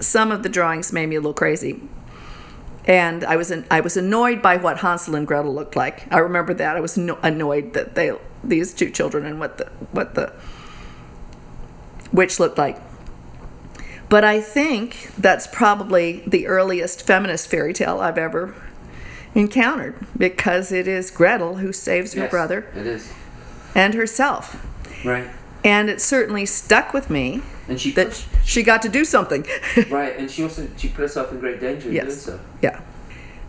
[0.00, 1.82] some of the drawings made me a little crazy.
[2.86, 6.12] And I was an, I was annoyed by what Hansel and Gretel looked like.
[6.12, 6.76] I remember that.
[6.76, 10.32] I was no, annoyed that they these two children and what the what the
[12.12, 12.80] witch looked like.
[14.08, 18.54] But I think that's probably the earliest feminist fairy tale I've ever
[19.34, 23.12] encountered because it is Gretel who saves her brother It is.
[23.74, 24.66] and herself.
[25.04, 25.28] Right.
[25.62, 27.92] And it certainly stuck with me And she.
[27.92, 29.46] that she got to do something.
[29.90, 32.40] right, and she also she put herself in great danger in doing so.
[32.62, 32.80] Yeah.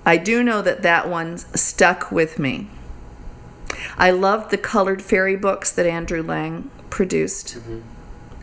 [0.06, 2.68] I do know that that one stuck with me.
[3.98, 7.58] I loved the colored fairy books that Andrew Lang produced.
[7.58, 7.82] Mm-hmm.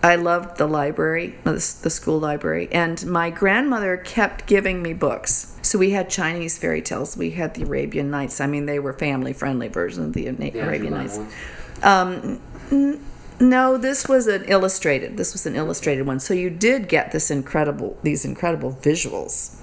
[0.01, 5.57] I loved the library, the school library, and my grandmother kept giving me books.
[5.63, 7.17] So we had Chinese fairy tales.
[7.17, 8.41] We had the Arabian Nights.
[8.41, 11.19] I mean, they were family-friendly versions of the The Arabian Nights.
[11.19, 11.35] Ones.
[11.83, 13.01] Um,
[13.41, 15.17] No, this was an illustrated.
[15.17, 16.21] This was an illustrated one.
[16.21, 19.57] So you did get this incredible, these incredible visuals.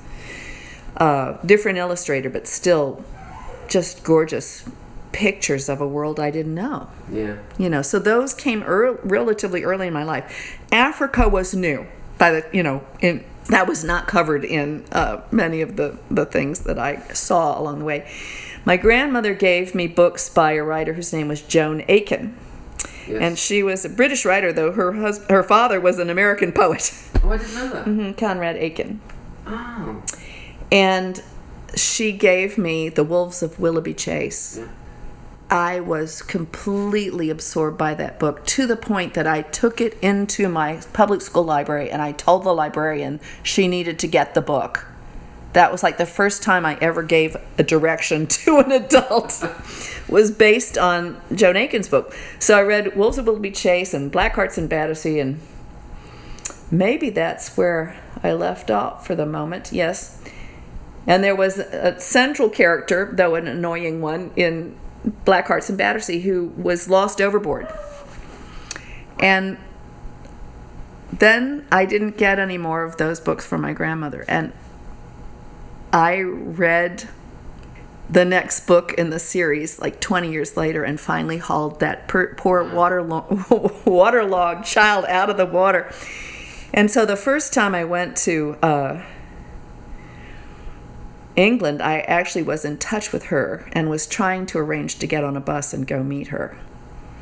[0.97, 3.03] Uh, different illustrator, but still
[3.67, 4.63] just gorgeous
[5.11, 6.89] pictures of a world I didn't know.
[7.11, 7.37] Yeah.
[7.57, 10.57] You know, so those came ear relatively early in my life.
[10.71, 11.85] Africa was new
[12.17, 16.25] by the, you know, in that was not covered in uh, many of the the
[16.25, 18.09] things that I saw along the way.
[18.65, 22.37] My grandmother gave me books by a writer whose name was Joan Aiken.
[23.07, 23.21] Yes.
[23.21, 26.91] And she was a British writer, though her hus- her father was an American poet,
[27.23, 27.85] oh, I didn't know that.
[27.85, 29.01] Mm-hmm, Conrad Aiken.
[29.47, 30.03] Oh.
[30.71, 31.21] And
[31.75, 34.57] she gave me The Wolves of Willoughby Chase.
[34.59, 34.67] Yeah.
[35.49, 40.49] I was completely absorbed by that book to the point that I took it into
[40.49, 44.87] my public school library and I told the librarian she needed to get the book.
[45.55, 49.41] That was like the first time I ever gave a direction to an adult.
[50.09, 52.13] was based on Joan Aiken's book.
[52.39, 55.39] So I read Wolves of Willoughby Chase and Black Hearts and Battersea and
[56.69, 59.71] maybe that's where I left off for the moment.
[59.71, 60.21] Yes.
[61.07, 64.75] And there was a central character, though an annoying one, in
[65.23, 67.71] Black Hearts and Battersea who was lost overboard.
[69.19, 69.57] And
[71.13, 74.25] then I didn't get any more of those books from my grandmother.
[74.27, 74.51] And
[75.95, 77.07] I read
[78.09, 82.35] the next book in the series, like 20 years later, and finally hauled that per,
[82.35, 85.89] poor waterlo- waterlogged child out of the water.
[86.73, 89.05] And so the first time I went to uh,
[91.37, 95.23] England, I actually was in touch with her and was trying to arrange to get
[95.23, 96.57] on a bus and go meet her.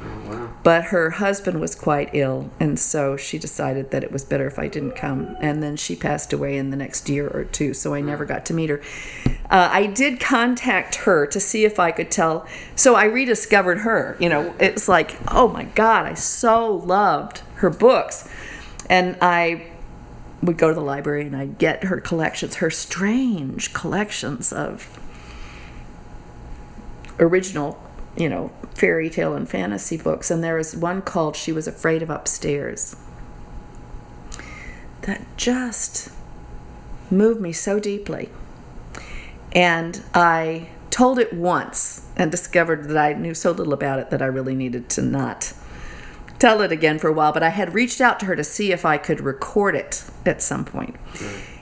[0.04, 0.54] Oh, wow.
[0.64, 4.60] But her husband was quite ill, and so she decided that it was better if
[4.60, 5.36] I didn't come.
[5.40, 8.46] And then she passed away in the next year or two, so I never got
[8.48, 8.82] to meet her.
[9.50, 12.48] Uh, I did contact her to see if I could tell.
[12.76, 14.18] So I rediscovered her.
[14.20, 18.28] You know, it's like, oh my God, I so loved her books.
[18.90, 19.68] And I
[20.42, 25.00] would go to the library and I'd get her collections, her strange collections of
[27.20, 27.82] original,
[28.18, 30.32] you know, fairy tale and fantasy books.
[30.32, 32.96] And there was one called She Was Afraid of Upstairs
[35.04, 36.10] that just
[37.12, 38.30] moved me so deeply.
[39.52, 44.22] And I told it once and discovered that I knew so little about it that
[44.22, 45.54] I really needed to not
[46.40, 47.32] tell it again for a while.
[47.32, 50.42] But I had reached out to her to see if I could record it at
[50.42, 50.96] some point.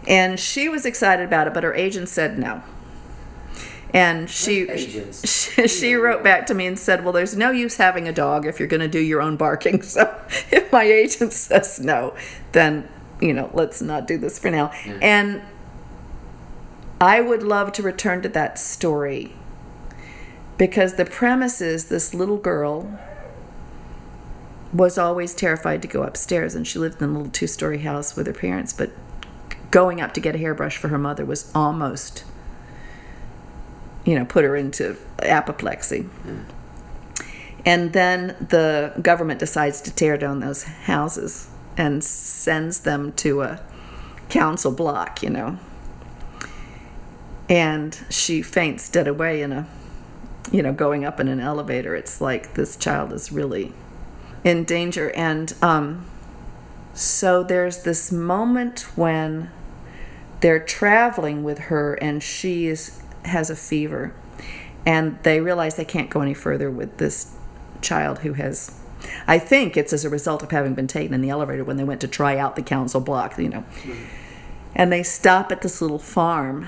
[0.08, 2.64] And she was excited about it, but her agent said no.
[3.94, 4.68] And she
[5.12, 8.46] she, she wrote back to me and said, "Well, there's no use having a dog
[8.46, 9.82] if you're going to do your own barking.
[9.92, 10.16] So
[10.52, 12.16] if my agent says no,
[12.54, 12.88] then
[13.20, 14.72] you know, let's not do this for now."
[15.02, 15.42] And
[17.02, 19.34] I would love to return to that story
[20.58, 23.00] because the premise is this little girl
[24.72, 28.28] was always terrified to go upstairs and she lived in a little two-story house with
[28.28, 28.92] her parents but
[29.72, 32.24] going up to get a hairbrush for her mother was almost
[34.06, 36.08] you know put her into apoplexy.
[37.64, 41.48] And then the government decides to tear down those houses
[41.78, 43.62] and sends them to a
[44.30, 45.58] council block you know.
[47.50, 49.68] And she faints dead away in a
[50.52, 51.96] you know going up in an elevator.
[51.96, 53.74] It's like this child is really
[54.44, 55.12] in danger.
[55.12, 56.06] And um,
[56.94, 59.50] so there's this moment when
[60.42, 64.14] they're traveling with her and she is has a fever
[64.86, 67.36] and they realize they can't go any further with this
[67.82, 68.80] child who has
[69.28, 71.84] i think it's as a result of having been taken in the elevator when they
[71.84, 73.64] went to try out the council block you know.
[74.74, 76.68] And they stop at this little farm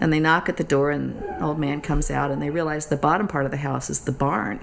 [0.00, 2.96] and they knock at the door and old man comes out and they realize the
[2.96, 4.60] bottom part of the house is the barn.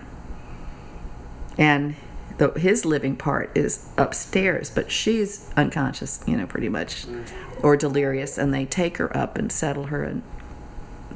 [1.58, 1.96] And
[2.38, 7.24] the, his living part is upstairs but she's unconscious you know pretty much mm.
[7.62, 10.24] or delirious and they take her up and settle her and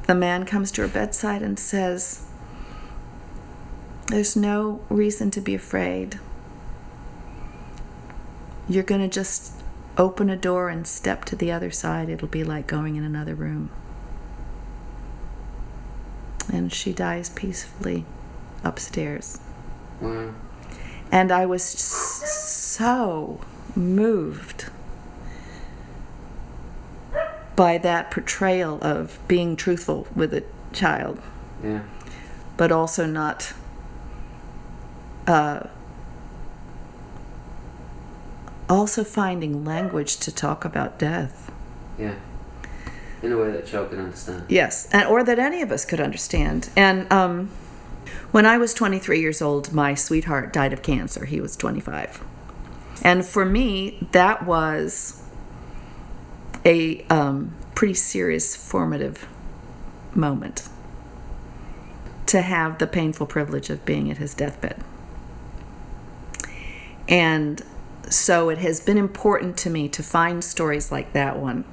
[0.06, 2.22] the man comes to her bedside and says
[4.08, 6.20] there's no reason to be afraid.
[8.68, 9.52] You're going to just
[9.98, 12.08] open a door and step to the other side.
[12.08, 13.70] It'll be like going in another room.
[16.52, 18.04] And she dies peacefully
[18.62, 19.40] upstairs.
[20.00, 20.34] Wow.
[21.10, 23.40] and I was so
[23.74, 24.66] moved
[27.56, 31.20] by that portrayal of being truthful with a child,
[31.64, 31.80] Yeah.
[32.56, 33.54] but also not
[35.26, 35.66] uh,
[38.68, 41.50] also finding language to talk about death.
[41.98, 42.14] Yeah.
[43.22, 44.44] In a way that child can understand.
[44.48, 46.68] Yes, and or that any of us could understand.
[46.76, 47.50] And um,
[48.30, 51.24] when I was 23 years old, my sweetheart died of cancer.
[51.24, 52.22] He was 25,
[53.02, 55.22] and for me, that was
[56.66, 59.26] a um, pretty serious formative
[60.14, 60.68] moment
[62.26, 64.82] to have the painful privilege of being at his deathbed.
[67.08, 67.62] And
[68.10, 71.64] so it has been important to me to find stories like that one,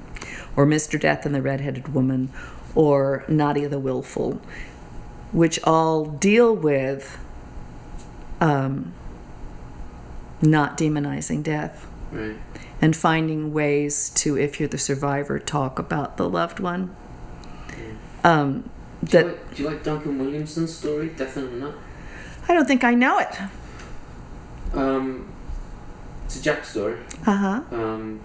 [0.56, 0.98] or Mr.
[0.98, 2.30] Death and the Red-Headed Woman,
[2.76, 4.40] or Nadia the Willful,
[5.32, 7.18] which all deal with
[8.40, 8.92] um,
[10.40, 12.36] not demonizing death Right.
[12.84, 16.94] And finding ways to, if you're the survivor, talk about the loved one.
[18.22, 18.68] Um,
[19.02, 21.74] Do you, like, do you like Duncan Williamson's story, Death in the Nut?
[22.46, 23.38] I don't think I know it.
[24.74, 25.32] Um,
[26.26, 26.98] it's a Jack story.
[27.26, 27.62] Uh huh.
[27.72, 28.20] Um,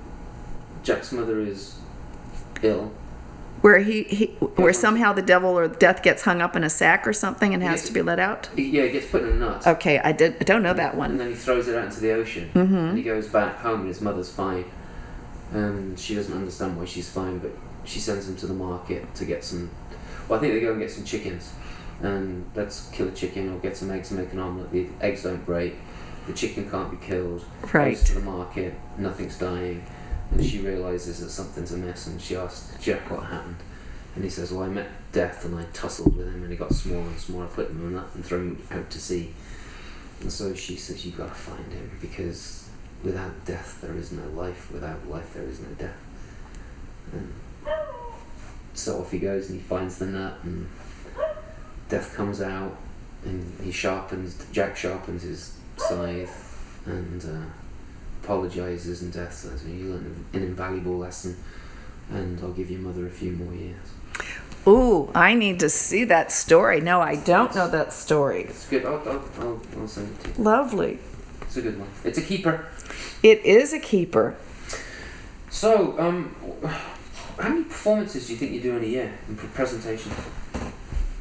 [0.84, 1.80] Jack's mother is
[2.62, 2.92] ill.
[3.62, 7.06] Where he, he where somehow the devil or death gets hung up in a sack
[7.08, 7.88] or something and has Yes.
[7.88, 8.50] to be let out.
[8.56, 9.68] Yeah, he gets put in a nut.
[9.68, 10.38] Okay, I did.
[10.40, 11.12] I don't know that one.
[11.12, 12.50] And then he throws it out into the ocean.
[12.54, 12.76] Mm-hmm.
[12.76, 14.66] And he goes back home and his mother's fine.
[15.54, 17.52] And she doesn't understand why she's fine, but
[17.84, 19.70] she sends him to the market to get some.
[20.28, 21.52] Well, I think they go and get some chickens.
[22.02, 24.72] And let's kill a chicken or get some eggs and make an omelette.
[24.72, 25.76] The eggs don't break.
[26.28, 27.44] The chicken can't be killed.
[27.74, 27.96] Right.
[27.96, 28.74] Goes to the market.
[28.98, 29.84] Nothing's dying.
[30.32, 33.58] And she realizes that something's amiss and she asks Jack what happened.
[34.16, 36.74] And he says, Well, I met death and I tussled with him and he got
[36.74, 37.48] smaller and smaller.
[37.48, 39.34] Put him in that and threw him out to sea.
[40.22, 42.70] And so she says, You've got to find him because
[43.04, 45.98] without death there is no life, without life there is no death.
[47.12, 47.34] And
[48.74, 50.68] so off he goes and he finds the nut and
[51.90, 52.78] death comes out
[53.26, 57.50] and he sharpens, Jack sharpens his scythe and uh,
[58.30, 61.36] apologizes and death says, You learned an invaluable lesson
[62.12, 63.78] and I'll give your mother a few more years.
[64.68, 66.80] Ooh, I need to see that story.
[66.80, 68.44] No, I don't know that story.
[68.44, 68.86] It's good.
[68.86, 70.44] I'll, I'll, I'll, I'll send it to you.
[70.44, 71.00] Lovely.
[71.42, 71.90] It's a good one.
[72.04, 72.68] It's a keeper.
[73.24, 74.36] It is a keeper.
[75.50, 76.36] So, um,
[77.40, 80.12] how many performances do you think you do in a year in pre- presentation?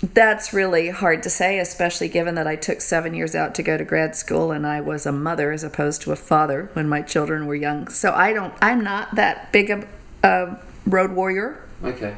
[0.00, 3.76] That's really hard to say, especially given that I took seven years out to go
[3.76, 7.02] to grad school and I was a mother as opposed to a father when my
[7.02, 7.88] children were young.
[7.88, 9.88] So I don't, I'm not that big a,
[10.22, 11.64] a road warrior.
[11.82, 12.14] Okay.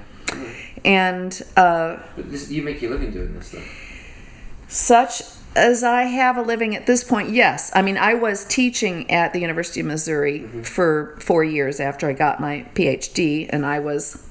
[0.84, 3.62] And uh, But this, you make your living doing this, though.
[4.68, 5.22] such
[5.56, 7.70] as I have a living at this point, yes.
[7.74, 12.12] I mean, I was teaching at the University of Missouri for four years after I
[12.12, 14.26] got my PhD, and I was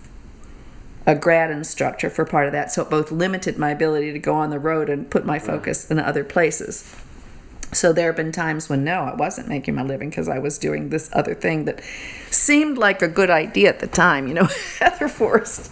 [1.05, 2.71] a grad instructor for part of that.
[2.71, 5.45] So it both limited my ability to go on the road and put my mm.
[5.45, 6.95] focus in other places.
[7.71, 10.57] So there have been times when no, I wasn't making my living because I was
[10.57, 11.83] doing this other thing that
[12.31, 14.27] seemed like a good idea at the time.
[14.27, 15.71] You know, Heather Forest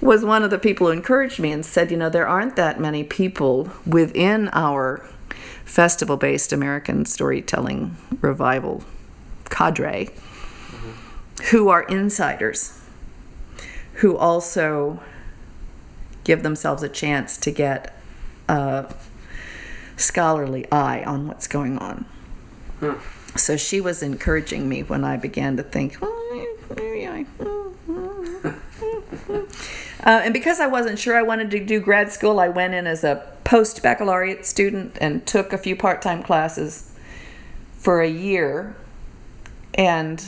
[0.00, 2.80] was one of the people who encouraged me and said, you know, there aren't that
[2.80, 5.06] many people within our
[5.64, 8.82] festival based American storytelling revival
[9.50, 11.44] cadre mm-hmm.
[11.50, 12.79] who are insiders,
[14.00, 15.00] who also
[16.24, 17.94] give themselves a chance to get
[18.48, 18.94] a
[19.96, 22.06] scholarly eye on what's going on.
[22.80, 22.94] Huh.
[23.36, 27.26] So she was encouraging me when I began to think, oh, maybe I.
[30.02, 32.86] Uh, and because I wasn't sure I wanted to do grad school, I went in
[32.86, 36.90] as a post baccalaureate student and took a few part time classes
[37.74, 38.74] for a year.
[39.74, 40.24] And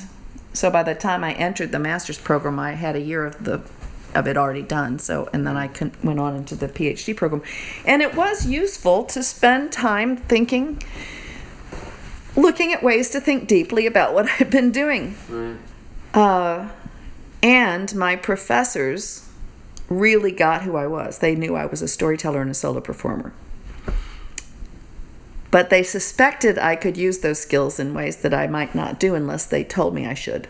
[0.52, 3.62] so by the time I entered the master's program, I had a year of the
[4.14, 4.98] of it already done.
[4.98, 5.70] So and then I
[6.02, 7.42] went on into the PhD program,
[7.84, 10.82] and it was useful to spend time thinking,
[12.36, 15.16] looking at ways to think deeply about what I've been doing.
[15.28, 15.56] Right.
[16.14, 16.68] Uh,
[17.42, 19.28] and my professors
[19.88, 21.18] really got who I was.
[21.18, 23.32] They knew I was a storyteller and a solo performer.
[25.52, 29.14] But they suspected I could use those skills in ways that I might not do
[29.14, 30.48] unless they told me I should.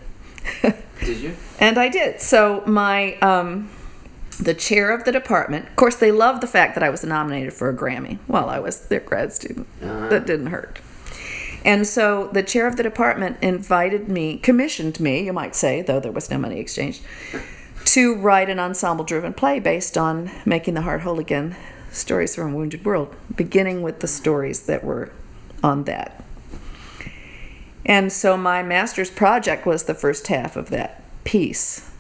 [1.00, 1.36] Did you?
[1.58, 2.20] and I did.
[2.20, 3.68] So my um,
[4.38, 7.52] the chair of the department, of course, they loved the fact that I was nominated
[7.52, 9.66] for a Grammy while I was their grad student.
[9.82, 10.08] Uh-huh.
[10.08, 10.78] That didn't hurt.
[11.64, 16.00] And so the chair of the department invited me, commissioned me, you might say, though
[16.00, 17.02] there was no money exchanged,
[17.86, 21.56] to write an ensemble driven play based on Making the Heart Whole Again
[21.92, 25.12] Stories from a Wounded World, beginning with the stories that were
[25.62, 26.24] on that.
[27.84, 31.90] And so my master's project was the first half of that piece,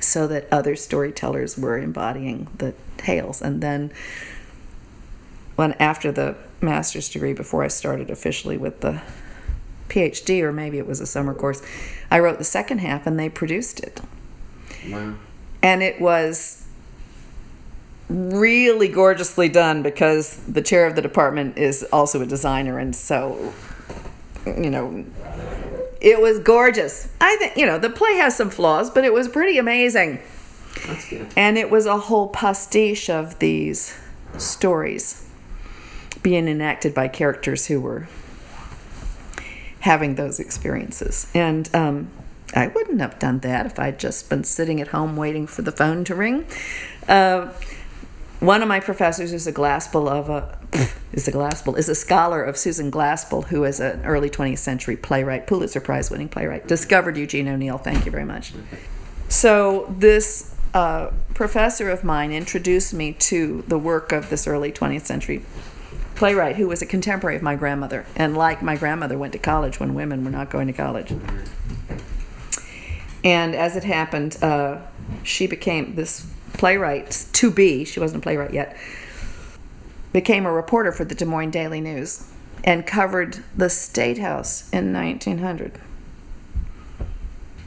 [0.00, 3.42] so that other storytellers were embodying the tales.
[3.42, 3.92] And then,
[5.56, 9.02] when after the master's degree, before I started officially with the
[9.88, 11.62] PhD, or maybe it was a summer course,
[12.10, 14.00] I wrote the second half and they produced it.
[14.88, 15.14] Wow.
[15.62, 16.65] And it was
[18.08, 23.52] really gorgeously done because the chair of the department is also a designer, and so,
[24.46, 25.04] you know,
[26.00, 27.08] it was gorgeous.
[27.20, 30.20] I think, you know, the play has some flaws, but it was pretty amazing.
[30.86, 31.26] That's good.
[31.36, 33.98] And it was a whole pastiche of these
[34.36, 35.28] stories
[36.22, 38.08] being enacted by characters who were
[39.80, 41.30] having those experiences.
[41.34, 42.10] And um,
[42.54, 45.72] I wouldn't have done that if I'd just been sitting at home waiting for the
[45.72, 46.46] phone to ring.
[47.08, 47.52] Uh,
[48.40, 50.58] one of my professors is a Glaspell of a
[51.12, 54.96] is a Glaspell is a scholar of Susan Glaspell, who is an early 20th century
[54.96, 56.66] playwright, Pulitzer Prize winning playwright.
[56.66, 57.78] Discovered Eugene O'Neill.
[57.78, 58.52] Thank you very much.
[59.28, 65.06] So this uh, professor of mine introduced me to the work of this early 20th
[65.06, 65.42] century
[66.14, 69.80] playwright who was a contemporary of my grandmother, and like my grandmother, went to college
[69.80, 71.12] when women were not going to college.
[73.24, 74.78] And as it happened, uh,
[75.22, 77.84] she became this playwright to be.
[77.84, 78.76] She wasn't a playwright yet.
[80.12, 82.30] Became a reporter for the Des Moines Daily News
[82.64, 85.80] and covered the State House in 1900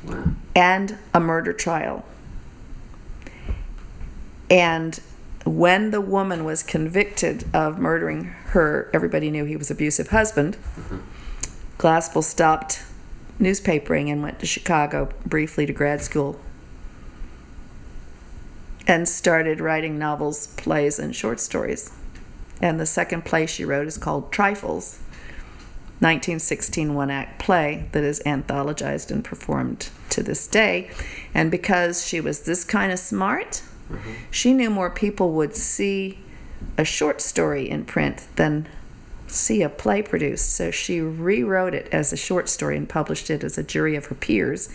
[0.05, 0.23] Wow.
[0.55, 2.05] and a murder trial.
[4.49, 4.99] And
[5.45, 10.57] when the woman was convicted of murdering her, everybody knew he was abusive husband.
[10.75, 10.97] Mm-hmm.
[11.77, 12.83] Glaspell stopped
[13.39, 16.39] newspapering and went to Chicago briefly to grad school
[18.89, 21.91] and started writing novels, plays, and short stories.
[22.59, 24.97] And the second play she wrote is called Trifles,
[25.99, 30.89] 1916 one act play that is anthologized and performed to this day.
[31.35, 33.61] And because she was this kind of smart,
[33.91, 34.11] mm-hmm.
[34.31, 36.17] she knew more people would see
[36.75, 38.67] a short story in print than
[39.27, 40.55] see a play produced.
[40.55, 44.07] So she rewrote it as a short story and published it as a jury of
[44.07, 44.67] her peers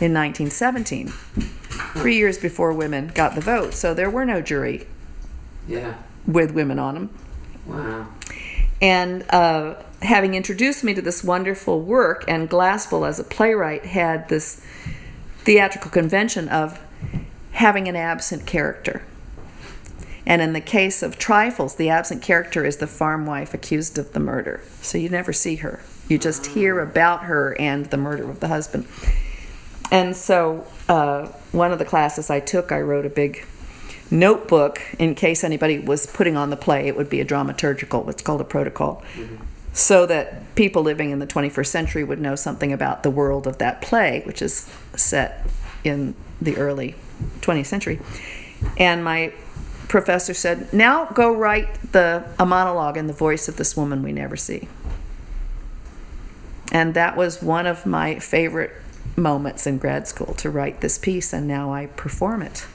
[0.00, 1.08] in 1917,
[2.00, 3.74] three years before women got the vote.
[3.74, 4.86] So there were no jury
[5.68, 5.94] Yeah.
[6.26, 7.10] with women on them.
[7.66, 8.06] Wow.
[8.80, 14.28] And uh, having introduced me to this wonderful work, and Glaspell as a playwright had
[14.28, 14.62] this
[15.40, 16.80] theatrical convention of
[17.52, 19.02] having an absent character.
[20.26, 24.12] And in the case of Trifles, the absent character is the farm wife accused of
[24.12, 24.62] the murder.
[24.80, 25.80] So you never see her.
[26.08, 28.86] You just hear about her and the murder of the husband.
[29.90, 33.44] And so, uh, one of the classes I took, I wrote a big
[34.10, 36.86] notebook in case anybody was putting on the play.
[36.86, 39.02] It would be a dramaturgical, what's called a protocol,
[39.72, 43.58] so that people living in the 21st century would know something about the world of
[43.58, 45.46] that play, which is set
[45.84, 46.94] in the early
[47.40, 48.00] 20th century.
[48.76, 49.32] And my
[49.88, 54.12] professor said, "Now go write the a monologue in the voice of this woman we
[54.12, 54.68] never see."
[56.72, 58.72] And that was one of my favorite
[59.20, 62.66] moments in grad school to write this piece, and now I perform it.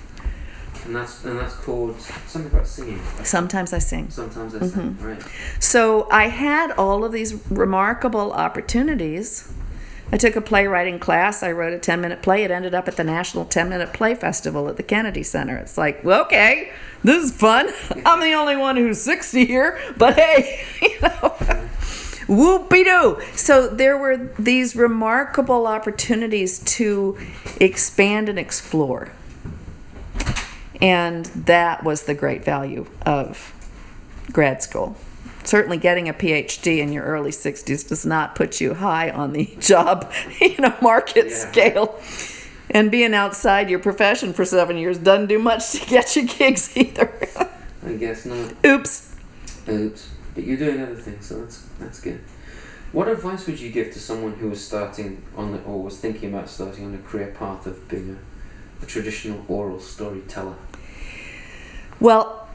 [0.86, 3.02] And that's and that's called something about singing.
[3.24, 4.10] Sometimes I sing.
[4.12, 4.68] Sometimes I mm-hmm.
[4.68, 4.98] sing.
[5.02, 5.24] Right.
[5.60, 9.52] So I had all of these remarkable opportunities.
[10.12, 11.42] I took a playwriting class.
[11.42, 12.44] I wrote a 10 minute play.
[12.44, 15.58] It ended up at the National 10 Minute Play Festival at the Kennedy Center.
[15.58, 16.72] It's like, well, okay,
[17.04, 17.70] this is fun.
[18.06, 21.36] I'm the only one who's 60 here, but hey, you know.
[22.28, 23.22] Whoopie doo!
[23.36, 27.18] So there were these remarkable opportunities to
[27.60, 29.12] expand and explore.
[30.82, 33.54] And that was the great value of
[34.32, 34.98] grad school.
[35.44, 39.56] Certainly, getting a PhD in your early 60s does not put you high on the
[39.60, 40.12] job,
[40.42, 41.36] you know, market Yeah.
[41.36, 42.00] scale.
[42.72, 46.76] And being outside your profession for seven years doesn't do much to get you gigs
[46.78, 47.14] either.
[47.86, 48.54] I guess not.
[48.66, 49.16] Oops.
[49.70, 50.10] Oops.
[50.36, 52.20] But you're doing other things, so that's that's good.
[52.92, 56.34] What advice would you give to someone who was starting on the, or was thinking
[56.34, 58.18] about starting on a career path of being
[58.82, 60.56] a, a traditional oral storyteller?
[62.00, 62.48] Well,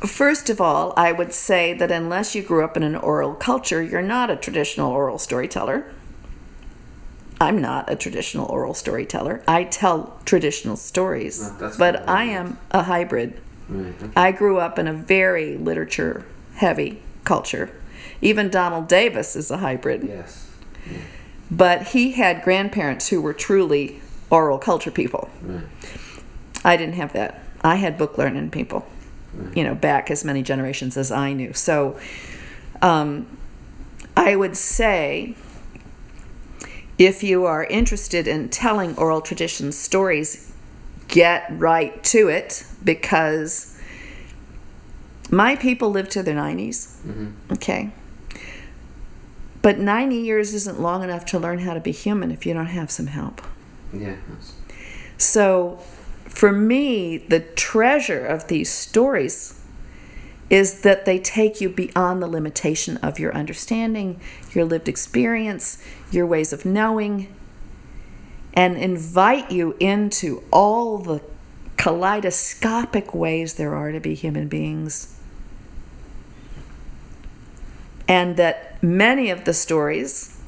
[0.00, 3.82] first of all, I would say that unless you grew up in an oral culture,
[3.82, 5.92] you're not a traditional oral storyteller.
[7.40, 9.42] I'm not a traditional oral storyteller.
[9.46, 13.40] I tell traditional stories, No, but I am a hybrid.
[13.68, 13.94] Right.
[14.02, 14.12] Okay.
[14.16, 16.24] I grew up in a very literature
[16.58, 17.70] heavy culture.
[18.20, 20.04] Even Donald Davis is a hybrid.
[20.04, 20.50] Yes.
[21.50, 25.30] But he had grandparents who were truly oral culture people.
[25.42, 25.64] Right.
[26.64, 27.42] I didn't have that.
[27.62, 28.86] I had book learning people,
[29.34, 29.56] Right.
[29.56, 31.52] you know, back as many generations as I knew.
[31.52, 31.98] So
[32.82, 33.26] um,
[34.16, 35.34] I would say
[36.98, 40.52] if you are interested in telling oral tradition stories,
[41.06, 43.77] get right to it because
[45.30, 46.96] my people live to their 90s.
[47.02, 47.52] Mm-hmm.
[47.52, 47.90] Okay.
[49.60, 52.66] But 90 years isn't long enough to learn how to be human if you don't
[52.66, 53.42] have some help.
[53.92, 54.16] Yeah.
[55.16, 55.78] So,
[56.24, 59.60] for me, the treasure of these stories
[60.48, 64.20] is that they take you beyond the limitation of your understanding,
[64.54, 67.34] your lived experience, your ways of knowing,
[68.54, 71.20] and invite you into all the
[71.76, 75.17] kaleidoscopic ways there are to be human beings.
[78.08, 80.40] And that many of the stories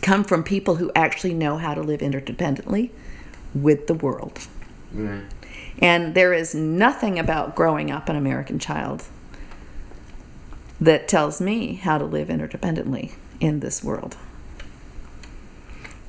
[0.00, 2.90] come from people who actually know how to live interdependently
[3.54, 4.46] with the world.
[4.92, 5.24] right.
[5.80, 9.04] And there is nothing about growing up an American child
[10.80, 14.16] that tells me how to live interdependently in this world.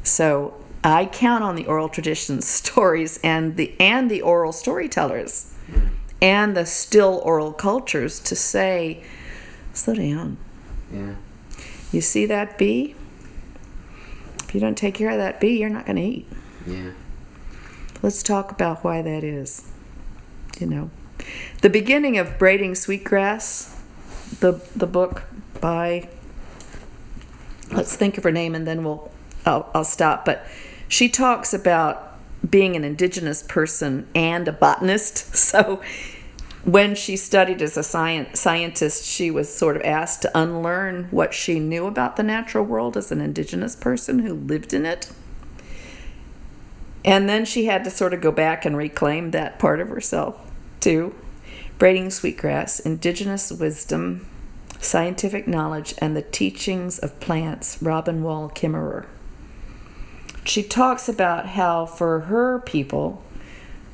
[0.04, 5.88] So I count on the oral traditions stories and the and the oral storytellers hmm.
[6.22, 9.04] and the still oral cultures to say,
[9.80, 10.38] slow down.
[10.92, 11.16] Yeah.
[11.92, 12.96] You see that bee?
[14.44, 16.28] If you don't take care of that bee, you're not going to eat.
[16.66, 16.92] Yeah.
[18.02, 19.70] Let's talk about why that is.
[20.60, 20.90] You know,
[21.62, 23.82] the beginning of Braiding Sweetgrass,
[24.40, 25.24] the the book
[25.62, 26.10] by.
[27.72, 29.12] Let's think of her name and then we'll.
[29.46, 30.26] I'll, I'll stop.
[30.26, 30.46] But
[30.88, 32.18] she talks about
[32.50, 35.36] being an indigenous person and a botanist.
[35.36, 35.82] So
[36.66, 41.34] when she studied as a science, scientist, she was sort of asked to unlearn what
[41.34, 45.12] she knew about the natural world as an indigenous person who lived in it
[47.06, 50.38] And then she had to sort of go back and reclaim that part of herself,
[50.80, 51.16] too.
[51.78, 54.28] Braiding Sweetgrass, Indigenous Wisdom,
[54.82, 59.06] Scientific Knowledge, and the Teachings of Plants, Robin Wall Kimmerer.
[60.44, 63.24] She talks about how, for her people,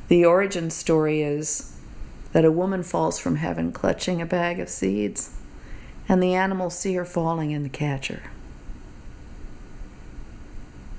[0.08, 1.75] the origin story is
[2.36, 5.38] that a woman falls from heaven clutching a bag of seeds,
[6.10, 8.24] and the animals see her falling and catch her.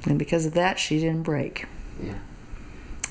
[0.06, 1.66] And because of that, she didn't break.
[2.02, 2.20] Yeah.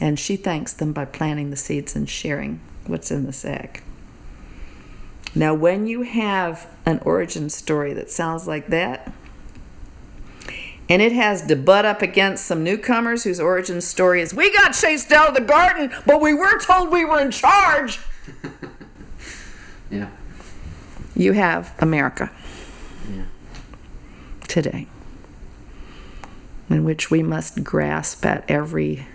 [0.02, 3.84] And she thanks them by planting the seeds and sharing what's in the sack.
[5.36, 9.14] Now, when you have an origin story that sounds like that,
[10.90, 14.72] and it has to butt up against some newcomers whose origin story is we got
[14.72, 18.00] chased out of the garden, but we were told we were in charge.
[19.92, 20.10] Yeah.
[21.16, 22.32] You have America
[23.10, 23.26] Yeah.
[24.48, 24.88] today,
[26.70, 29.06] in which we must grasp at every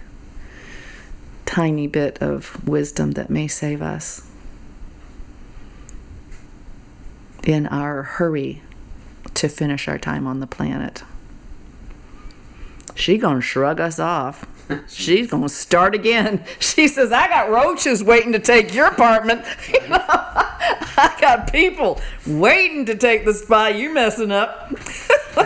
[1.45, 4.23] tiny bit of wisdom that may save us
[7.43, 8.63] in our hurry
[9.35, 11.03] to finish our time on the planet.
[12.95, 14.45] She gonna shrug us off.
[14.89, 16.45] She's gonna start again.
[16.61, 19.45] She says, "I got roaches waiting to take your apartment.
[19.73, 24.73] You know, I got people waiting to take the spot you messing up.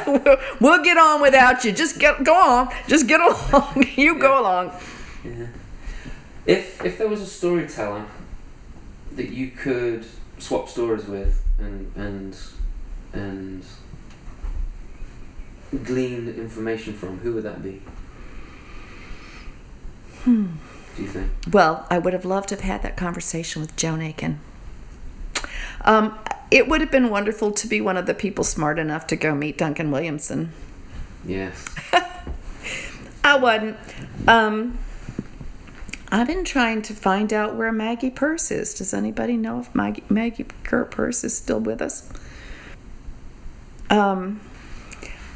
[0.06, 1.72] we'll, we'll get on without you.
[1.72, 2.68] Just get go on.
[2.88, 3.86] Just get along.
[3.96, 4.72] you go along."
[5.24, 5.46] Yeah.
[6.46, 8.04] If if there was a storyteller
[9.12, 10.04] that you could
[10.38, 12.36] swap stories with and and
[13.12, 13.64] and
[15.82, 17.80] glean information from, who would that be?
[20.24, 20.46] Hmm.
[20.96, 21.30] Do you think?
[21.50, 24.40] Well, I would have loved to have had that conversation with Joan Aiken.
[25.82, 26.18] Um,
[26.50, 29.34] it would have been wonderful to be one of the people smart enough to go
[29.34, 30.52] meet Duncan Williamson.
[31.26, 31.64] Yes.
[33.24, 33.76] I wasn't.
[34.28, 34.78] Um,
[36.10, 38.72] I've been trying to find out where Maggie Purse is.
[38.74, 42.08] Does anybody know if Maggie, Maggie Kurt Purse is still with us?
[43.90, 44.40] Um,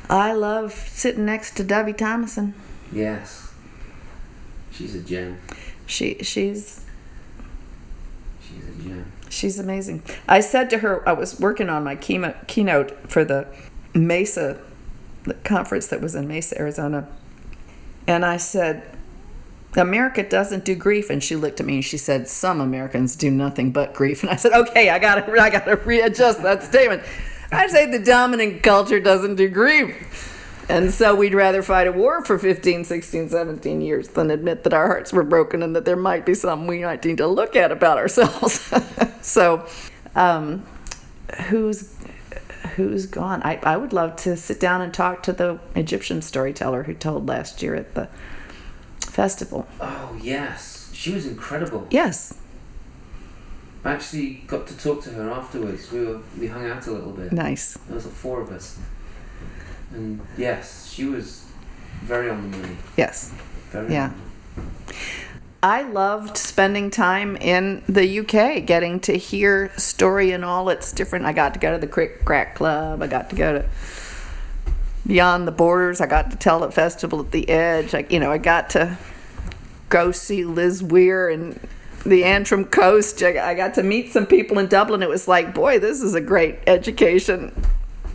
[0.09, 2.55] I love sitting next to Dovie Thomason.
[2.93, 3.48] yes.
[4.79, 5.41] She's a gem.
[5.87, 6.85] She she's
[8.41, 9.13] She's a gem.
[9.29, 10.05] She's amazing.
[10.29, 13.49] I said to her, I was working on my keynote, keynote for the
[13.93, 14.61] Mesa
[15.25, 17.09] the conference that was in Mesa, Arizona.
[18.07, 18.97] And I said,
[19.77, 21.11] America doesn't do grief.
[21.11, 24.23] And she looked at me and she said, Some Americans do nothing but grief.
[24.23, 27.03] And I said, Okay, I gotta, I gotta readjust that statement.
[27.51, 30.38] I say the dominant culture doesn't do grief.
[30.69, 34.75] And so we'd rather fight a war for 15, 16, 17 years than admit that
[34.75, 37.57] our hearts were broken and that there might be something we might need to look
[37.57, 38.71] at about ourselves.
[39.23, 39.67] so,
[40.15, 40.67] um,
[41.49, 41.95] who's
[42.75, 43.43] who's gone?
[43.43, 47.27] I, I would love to sit down and talk to the Egyptian storyteller who told
[47.27, 48.09] last year at the
[49.01, 49.67] festival.
[49.81, 51.87] Oh yes, she was incredible.
[51.91, 52.35] Yes,
[53.85, 55.91] I actually got to talk to her afterwards.
[55.91, 57.33] We were we hung out a little bit.
[57.33, 57.75] nice.
[57.87, 58.79] There was four of us,
[59.93, 61.45] and yes, she was
[62.03, 62.77] very on the money.
[62.97, 63.33] Yes.
[63.71, 63.93] Very.
[63.93, 64.07] Yeah.
[64.07, 64.11] On
[64.57, 65.03] the money.
[65.63, 71.27] I loved spending time in the UK, getting to hear story and all its different.
[71.27, 73.03] I got to go to the Crick Crack Club.
[73.03, 73.69] I got to go to
[75.05, 76.01] Beyond the Borders.
[76.01, 77.93] I got to tell at Festival at the Edge.
[77.93, 78.97] I, you know, I got to
[79.89, 81.59] go see Liz Weir and
[82.07, 83.21] the Antrim Coast.
[83.21, 85.03] I got to meet some people in Dublin.
[85.03, 87.53] It was like, boy, this is a great education.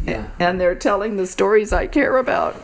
[0.05, 0.27] Yeah.
[0.39, 2.61] And they're telling the stories I care about.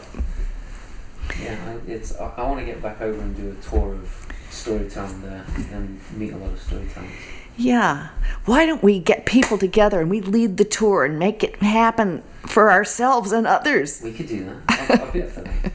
[1.41, 1.57] Yeah.
[1.67, 2.15] I, it's.
[2.17, 5.99] I, I want to get back over and do a tour of storytelling there and
[6.17, 7.11] meet a lot of storytellers.
[7.57, 8.09] Yeah.
[8.45, 12.23] Why don't we get people together and we lead the tour and make it happen
[12.47, 14.01] for ourselves and others?
[14.01, 14.57] We could do that.
[14.69, 15.71] I'll, I'll be up for that.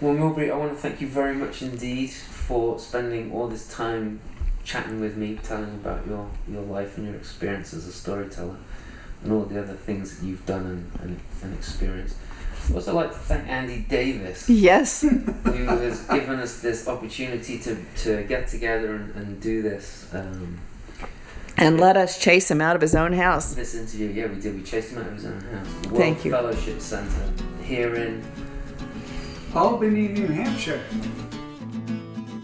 [0.00, 4.20] Well, Milbre, I want to thank you very much indeed for spending all this time
[4.64, 8.56] chatting with me, telling about your, your life and your experience as a storyteller,
[9.22, 12.16] and all the other things that you've done and, and, and experienced.
[12.68, 15.02] I'd also like to thank Andy Davis, Yes.
[15.02, 15.18] who
[15.52, 20.58] has given us this opportunity to, to get together and, and do this um,
[21.56, 23.54] And let us chase him out of his own house.
[23.54, 24.08] this interview.
[24.10, 24.54] Yeah, we did.
[24.54, 25.66] We chased him out of his own house.
[25.82, 26.30] The World Thank you.
[26.30, 27.32] Fellowship Centre
[27.64, 28.22] here in
[29.54, 30.80] Albany, New Hampshire.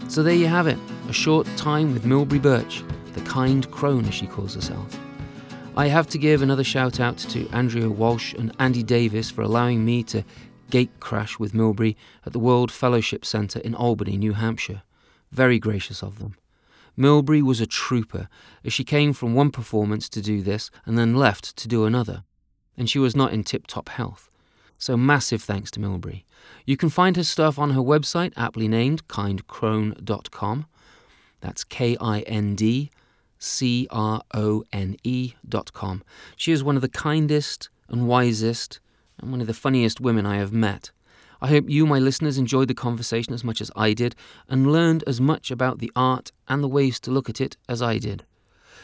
[0.09, 0.77] So there you have it,
[1.07, 2.83] a short time with Milbre Burch,
[3.13, 4.97] the kind crone as she calls herself.
[5.79, 9.85] I have to give another shout out to Andrea Walsh and Andy Davis for allowing
[9.85, 10.25] me to
[10.69, 11.95] gate crash with Milbre
[12.25, 14.81] at the World Fellowship Centre in Albany, New Hampshire.
[15.31, 16.35] Very gracious of them.
[16.97, 18.27] Milbre was a trooper,
[18.65, 22.25] as she came from one performance to do this and then left to do another,
[22.77, 24.29] and she was not in tip top health.
[24.77, 26.23] So massive thanks to Milbre.
[26.65, 30.65] You can find her stuff on her website, aptly named kindcrone.com.
[31.39, 32.91] That's K I N D
[33.39, 36.03] C R O N E dot com.
[36.35, 38.79] She is one of the kindest and wisest
[39.17, 40.91] and one of the funniest women I have met.
[41.41, 44.13] I hope you, my listeners, enjoyed the conversation as much as I did
[44.49, 47.81] and learned as much about the art and the ways to look at it as
[47.81, 48.25] I did.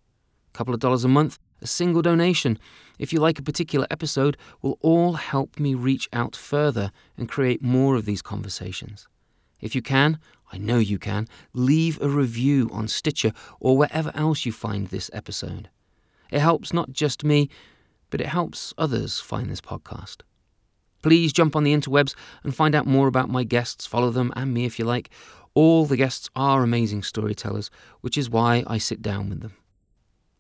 [0.54, 2.60] A couple of dollars a month, a single donation,
[2.98, 7.62] if you like a particular episode, will all help me reach out further and create
[7.62, 9.08] more of these conversations.
[9.62, 10.20] If you can,
[10.52, 15.10] I know you can, leave a review on Stitcher or wherever else you find this
[15.14, 15.70] episode.
[16.32, 17.50] It helps not just me,
[18.10, 20.22] but it helps others find this podcast.
[21.02, 23.86] Please jump on the interwebs and find out more about my guests.
[23.86, 25.10] Follow them and me if you like.
[25.54, 27.70] All the guests are amazing storytellers,
[28.02, 29.54] which is why I sit down with them.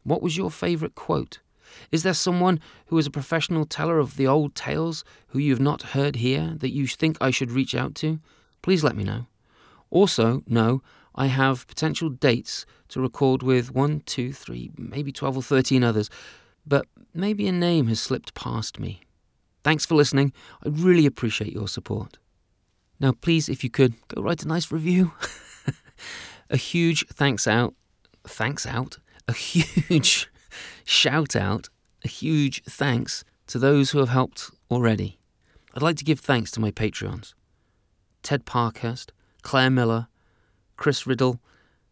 [0.03, 1.39] What was your favourite quote?
[1.91, 5.59] Is there someone who is a professional teller of the old tales who you have
[5.59, 8.19] not heard here that you think I should reach out to?
[8.61, 9.27] Please let me know.
[9.89, 10.81] Also, know
[11.15, 16.09] I have potential dates to record with one, two, three, maybe 12 or 13 others,
[16.65, 19.01] but maybe a name has slipped past me.
[19.69, 20.33] Thanks for listening.
[20.65, 22.17] I really appreciate your support.
[22.99, 25.11] Now, please, if you could, go write a nice review.
[26.49, 27.75] a huge thanks out,
[28.23, 28.97] thanks out,
[29.27, 30.27] a huge
[30.85, 31.69] shout out,
[32.03, 35.19] a huge thanks to those who have helped already.
[35.75, 37.35] I'd like to give thanks to my Patreons
[38.23, 39.11] Ted Parkhurst,
[39.43, 40.07] Claire Miller,
[40.77, 41.39] Chris Riddle,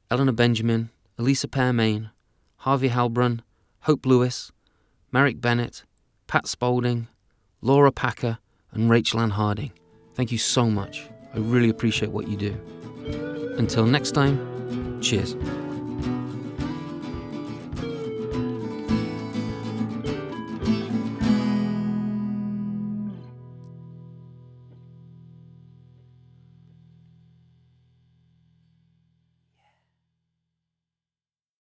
[0.10, 0.90] Eleanor Benjamin,
[1.20, 2.10] Elisa Pearmain,
[2.56, 3.42] Harvey Halbrun,
[3.82, 4.52] Hope Lewis,
[5.12, 5.84] Merrick Bennett,
[6.26, 7.08] Pat Spaulding,
[7.62, 8.38] Laura Packer,
[8.72, 9.72] and Rachel Ann Harding.
[10.16, 11.08] Thank you so much.
[11.34, 13.56] I really appreciate what you do.
[13.58, 15.36] Until next time, cheers.